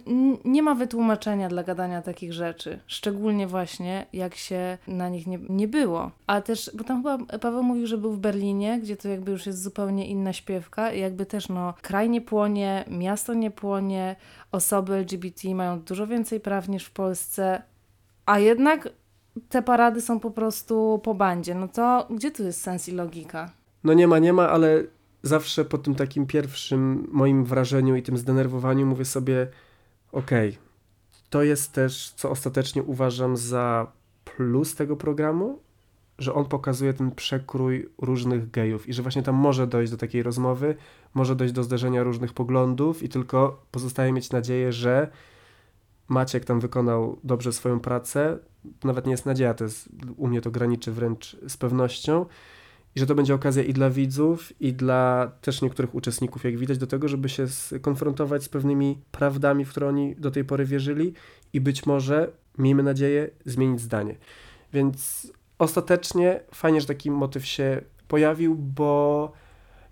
[0.45, 2.79] nie ma wytłumaczenia dla gadania takich rzeczy.
[2.87, 6.11] Szczególnie właśnie, jak się na nich nie, nie było.
[6.27, 9.45] A też, bo tam chyba Paweł mówił, że był w Berlinie, gdzie to jakby już
[9.45, 14.15] jest zupełnie inna śpiewka i jakby też no, kraj nie płonie, miasto nie płonie,
[14.51, 17.61] osoby LGBT mają dużo więcej praw niż w Polsce,
[18.25, 18.89] a jednak
[19.49, 21.55] te parady są po prostu po bandzie.
[21.55, 23.51] No to gdzie tu jest sens i logika?
[23.83, 24.83] No nie ma, nie ma, ale
[25.23, 29.47] zawsze po tym takim pierwszym moim wrażeniu i tym zdenerwowaniu mówię sobie,
[30.11, 30.49] Okej.
[30.49, 30.61] Okay.
[31.29, 33.91] To jest też, co ostatecznie uważam za
[34.25, 35.59] plus tego programu,
[36.17, 40.23] że on pokazuje ten przekrój różnych gejów i że właśnie tam może dojść do takiej
[40.23, 40.75] rozmowy,
[41.13, 45.11] może dojść do zderzenia różnych poglądów i tylko pozostaje mieć nadzieję, że
[46.09, 48.37] Maciek tam wykonał dobrze swoją pracę.
[48.83, 52.25] Nawet nie jest nadzieja, to jest, u mnie to graniczy wręcz z pewnością
[52.95, 56.77] i że to będzie okazja i dla widzów, i dla też niektórych uczestników, jak widać,
[56.77, 61.13] do tego, żeby się skonfrontować z pewnymi prawdami, w które oni do tej pory wierzyli
[61.53, 64.15] i być może, miejmy nadzieję, zmienić zdanie.
[64.73, 69.31] Więc ostatecznie fajnie, że taki motyw się pojawił, bo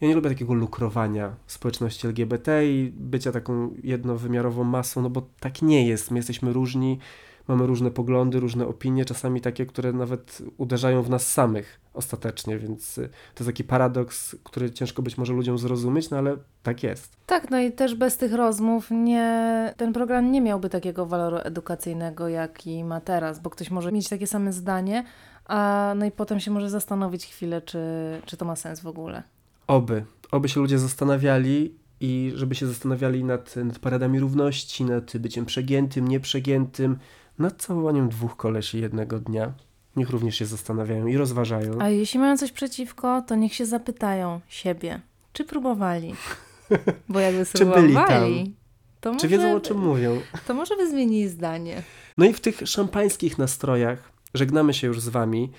[0.01, 5.61] ja nie lubię takiego lukrowania społeczności LGBT i bycia taką jednowymiarową masą, no bo tak
[5.61, 6.11] nie jest.
[6.11, 6.99] My jesteśmy różni,
[7.47, 12.97] mamy różne poglądy, różne opinie, czasami takie, które nawet uderzają w nas samych ostatecznie, więc
[12.97, 17.17] y, to jest taki paradoks, który ciężko być może ludziom zrozumieć, no ale tak jest.
[17.25, 22.27] Tak, no i też bez tych rozmów nie, ten program nie miałby takiego waloru edukacyjnego,
[22.27, 25.03] jaki ma teraz, bo ktoś może mieć takie same zdanie,
[25.45, 27.79] a no i potem się może zastanowić chwilę, czy,
[28.25, 29.23] czy to ma sens w ogóle.
[29.67, 30.05] Oby.
[30.31, 36.07] Oby się ludzie zastanawiali i żeby się zastanawiali nad, nad paradami równości, nad byciem przegiętym,
[36.07, 36.97] nieprzegiętym,
[37.39, 39.53] nad całowaniem dwóch kolesi jednego dnia.
[39.95, 41.81] Niech również się zastanawiają i rozważają.
[41.81, 45.01] A jeśli mają coś przeciwko, to niech się zapytają siebie,
[45.33, 46.15] czy próbowali.
[47.09, 48.53] Bo jakby spróbowali,
[49.01, 50.21] to może, Czy wiedzą o czym mówią?
[50.47, 51.83] To może by zmienili zdanie.
[52.17, 55.51] No i w tych szampańskich nastrojach żegnamy się już z wami.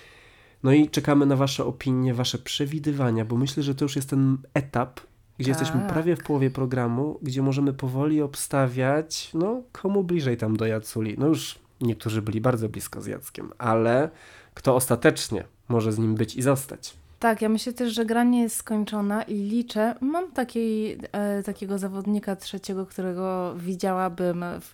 [0.63, 4.37] No i czekamy na wasze opinie, wasze przewidywania, bo myślę, że to już jest ten
[4.53, 4.99] etap,
[5.37, 5.61] gdzie tak.
[5.61, 11.15] jesteśmy prawie w połowie programu, gdzie możemy powoli obstawiać, no komu bliżej tam do Jaculi.
[11.17, 14.09] No już Niektórzy byli bardzo blisko z Jackiem, ale
[14.53, 16.93] kto ostatecznie może z nim być i zostać?
[17.19, 19.95] Tak, ja myślę też, że gra nie jest skończona i liczę.
[20.01, 24.73] Mam takiej, e, takiego zawodnika trzeciego, którego widziałabym w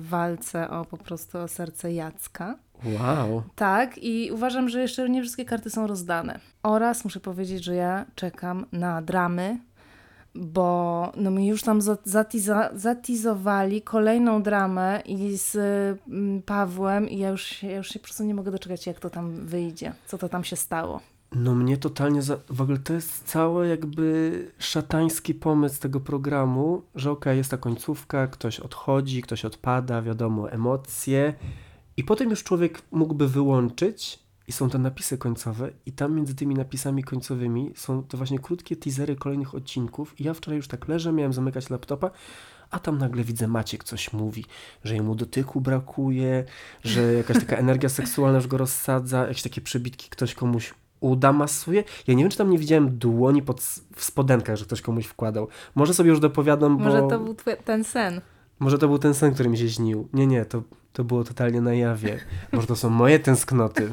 [0.00, 2.58] walce o po prostu o serce Jacka.
[2.84, 3.42] Wow.
[3.54, 6.40] Tak, i uważam, że jeszcze nie wszystkie karty są rozdane.
[6.62, 9.58] Oraz muszę powiedzieć, że ja czekam na dramy
[10.36, 11.80] bo no my już tam
[12.74, 15.56] zatizowali kolejną dramę i z
[16.08, 19.10] mm, Pawłem i ja już, ja już się po prostu nie mogę doczekać, jak to
[19.10, 21.00] tam wyjdzie, co to tam się stało.
[21.32, 22.38] No mnie totalnie, za...
[22.50, 28.26] w ogóle to jest cały jakby szatański pomysł tego programu, że okej, jest ta końcówka,
[28.26, 31.34] ktoś odchodzi, ktoś odpada, wiadomo, emocje
[31.96, 36.54] i potem już człowiek mógłby wyłączyć i są te napisy końcowe i tam między tymi
[36.54, 41.12] napisami końcowymi są to właśnie krótkie teasery kolejnych odcinków i ja wczoraj już tak leżę,
[41.12, 42.10] miałem zamykać laptopa,
[42.70, 44.44] a tam nagle widzę Maciek coś mówi,
[44.84, 46.44] że jemu dotyku brakuje,
[46.84, 51.84] że jakaś taka energia seksualna już go rozsadza, jakieś takie przebitki ktoś komuś uda masuje.
[52.06, 53.60] Ja nie wiem, czy tam nie widziałem dłoni pod,
[53.96, 55.48] w spodenkach, że ktoś komuś wkładał.
[55.74, 56.84] Może sobie już dopowiadam, bo...
[56.84, 58.20] Może to był ten sen.
[58.58, 60.08] Może to był ten sen, który mi się śnił.
[60.12, 60.62] Nie, nie, to,
[60.96, 62.18] to było totalnie na jawie.
[62.52, 63.90] Może to są moje tęsknoty.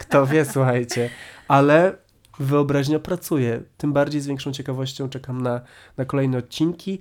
[0.00, 1.10] Kto wie, słuchajcie.
[1.48, 1.96] Ale
[2.38, 3.62] wyobraźnia pracuje.
[3.76, 5.60] Tym bardziej z większą ciekawością czekam na,
[5.96, 7.00] na kolejne odcinki.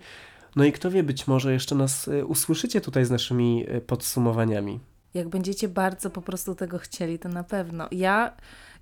[0.56, 4.80] No i kto wie, być może jeszcze nas y, usłyszycie tutaj z naszymi y, podsumowaniami.
[5.14, 7.88] Jak będziecie bardzo po prostu tego chcieli, to na pewno.
[7.91, 8.34] Ja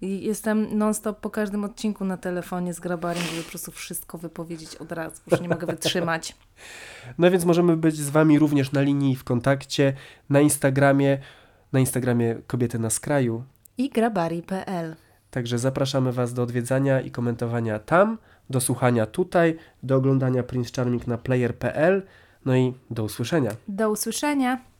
[0.07, 4.91] jestem non-stop po każdym odcinku na telefonie z grabarem, żeby po prostu wszystko wypowiedzieć od
[4.91, 5.21] razu.
[5.31, 6.35] Już nie mogę wytrzymać.
[7.17, 9.93] No więc możemy być z Wami również na linii w kontakcie,
[10.29, 11.17] na Instagramie,
[11.73, 13.43] na Instagramie Kobiety na Skraju.
[13.77, 14.95] I grabari.pl
[15.31, 18.17] Także zapraszamy Was do odwiedzania i komentowania tam,
[18.49, 22.03] do słuchania tutaj, do oglądania Prince Charming na player.pl.
[22.45, 23.51] No i do usłyszenia.
[23.67, 24.61] Do usłyszenia.